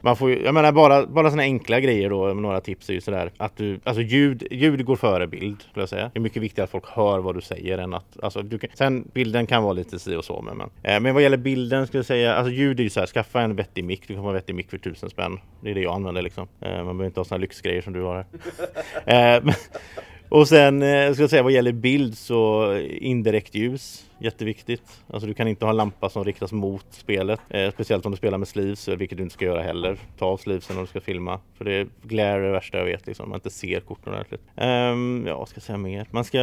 [0.01, 3.01] Man får ju, jag menar bara, bara sådana enkla grejer då, några tips är ju
[3.01, 6.11] sådär att du, alltså ljud, ljud går före bild skulle jag säga.
[6.13, 8.69] Det är mycket viktigare att folk hör vad du säger än att, alltså du kan,
[8.73, 11.87] sen bilden kan vara lite si och så men, men, eh, men vad gäller bilden
[11.87, 14.23] skulle jag säga, alltså ljud är ju så här, skaffa en vettig mick, du kan
[14.23, 15.39] få en vettig mick för tusen spänn.
[15.61, 16.47] Det är det jag använder liksom.
[16.61, 18.25] Eh, man behöver inte ha sådana lyxgrejer som du har
[19.05, 19.37] här.
[19.45, 19.53] eh,
[20.29, 25.03] och sen eh, ska jag säga vad gäller bild så indirekt ljus Jätteviktigt.
[25.07, 27.39] Alltså du kan inte ha en lampa som riktas mot spelet.
[27.49, 29.97] Eh, speciellt om du spelar med sleeves, eh, vilket du inte ska göra heller.
[30.17, 31.39] Ta av sleevesen när du ska filma.
[31.57, 33.29] För det är glare det värsta jag vet, liksom.
[33.29, 34.41] man inte ser korten ordentligt.
[34.55, 36.07] Um, ja, vad ska jag säga mer?
[36.11, 36.39] Man ska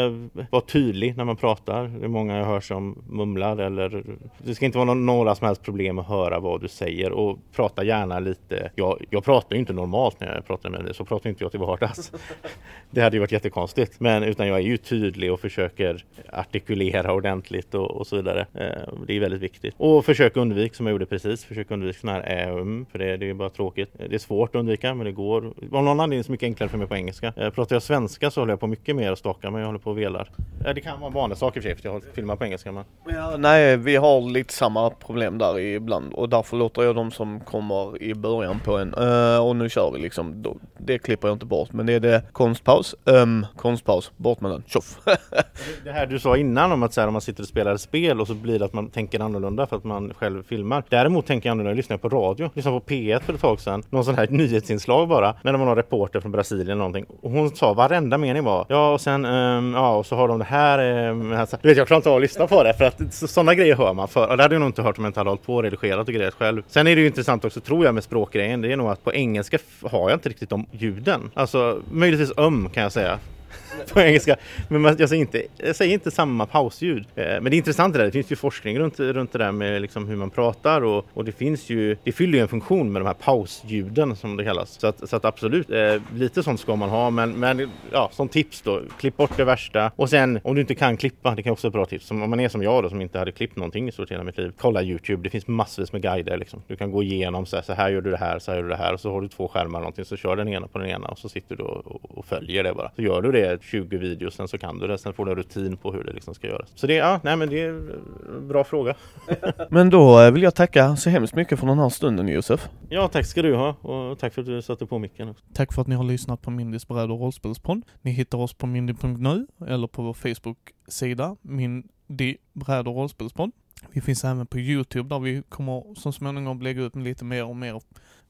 [0.51, 1.89] vara tydlig när man pratar.
[1.89, 4.05] Det är många jag hör som mumlar eller...
[4.39, 7.85] Det ska inte vara några som helst problem att höra vad du säger och prata
[7.85, 8.71] gärna lite.
[8.75, 11.51] Jag, jag pratar ju inte normalt när jag pratar med dig, så pratar inte jag
[11.51, 12.13] till vardags.
[12.91, 14.01] det hade ju varit jättekonstigt.
[14.01, 18.47] Men utan jag är ju tydlig och försöker artikulera ordentligt och, och så vidare.
[18.55, 19.75] Eh, det är väldigt viktigt.
[19.77, 23.31] Och försök undvika, som jag gjorde precis, försök undvika sådana här äm, för det, det
[23.31, 23.91] är bara tråkigt.
[24.09, 25.45] Det är svårt att undvika, men det går.
[25.73, 27.33] Av någon anledning är det mycket enklare för mig på engelska.
[27.37, 29.79] Eh, pratar jag svenska så håller jag på mycket mer och stakar, men jag håller
[29.79, 30.31] på och velar.
[30.75, 32.73] Det kan vara vanliga saker för sig, för jag filmar på engelska.
[32.73, 32.85] Men...
[33.09, 37.41] Ja, nej, vi har lite samma problem där ibland och därför låter jag de som
[37.41, 40.45] kommer i början på en uh, och nu kör vi liksom.
[40.79, 44.63] Det klipper jag inte bort, men det är det konstpaus, um, konstpaus, bort med den,
[44.67, 44.99] tjoff.
[45.85, 48.21] det här du sa innan om att så här, om man sitter och inspelade spel
[48.21, 50.85] och så blir det att man tänker annorlunda för att man själv filmar.
[50.89, 53.83] Däremot tänker jag annorlunda, jag lyssnar på radio, lyssnade på P1 för ett tag sedan,
[53.91, 57.07] någon sån här nyhetsinslag bara, när det var någon reporter från Brasilien eller någonting.
[57.23, 60.39] Och hon sa varenda mening var, ja och sen, um, ja och så har de
[60.39, 62.85] det här, um, alltså, Du vet jag klarar inte av att lyssna på det för
[62.85, 64.29] att sådana grejer hör man för.
[64.29, 66.09] Och det hade jag nog inte hört om jag inte hade hållit på och redigerat
[66.09, 66.63] och grejat själv.
[66.69, 69.13] Sen är det ju intressant också tror jag med språkgrejen, det är nog att på
[69.13, 71.31] engelska har jag inte riktigt de ljuden.
[71.35, 73.19] Alltså möjligtvis um kan jag säga.
[73.93, 74.37] på engelska.
[74.69, 77.07] Men jag säger inte, jag säger inte samma pausljud.
[77.15, 78.07] Eh, men det är intressant det där.
[78.07, 81.25] Det finns ju forskning runt, runt det där med liksom hur man pratar och, och
[81.25, 84.81] det finns ju, det fyller ju en funktion med de här pausljuden som det kallas.
[84.81, 87.11] Så att, så att absolut, eh, lite sånt ska man ha.
[87.11, 89.93] Men, men ja, som tips då, klipp bort det värsta.
[89.97, 92.11] Och sen om du inte kan klippa, det kan också vara ett bra tips.
[92.11, 94.39] Om man är som jag då som inte hade klippt någonting i stort hela mitt
[94.39, 94.53] liv.
[94.59, 96.63] Kolla Youtube, det finns massvis med guider liksom.
[96.67, 98.63] Du kan gå igenom så här, så här gör du det här, så här gör
[98.63, 100.67] du det här och så har du två skärmar eller någonting så kör den ena
[100.67, 102.91] på den ena och så sitter du och, och följer det bara.
[102.97, 104.99] Så gör du det 20 videos, sen så kan du det.
[104.99, 106.73] Sen får du en rutin på hur det liksom ska göras.
[106.75, 108.95] Så det, ja, nej men det är en bra fråga.
[109.71, 112.69] men då eh, vill jag tacka så hemskt mycket för den här stunden Josef.
[112.89, 115.29] Ja, tack ska du ha och tack för att du satte på micken.
[115.29, 115.45] Också.
[115.55, 117.83] Tack för att ni har lyssnat på Mindys bräd och rollspelspodd.
[118.03, 123.51] Ni hittar oss på mindy.nu eller på vår Facebook-sida Mindy bräd och rollspelspodd.
[123.91, 127.57] Vi finns även på Youtube där vi kommer som småningom lägga ut lite mer och
[127.57, 127.81] mer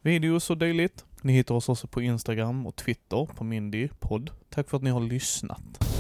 [0.05, 1.05] videos och dylikt.
[1.23, 4.31] Ni hittar oss också på Instagram och Twitter på Mindy podd.
[4.51, 5.94] Tack för att ni har lyssnat.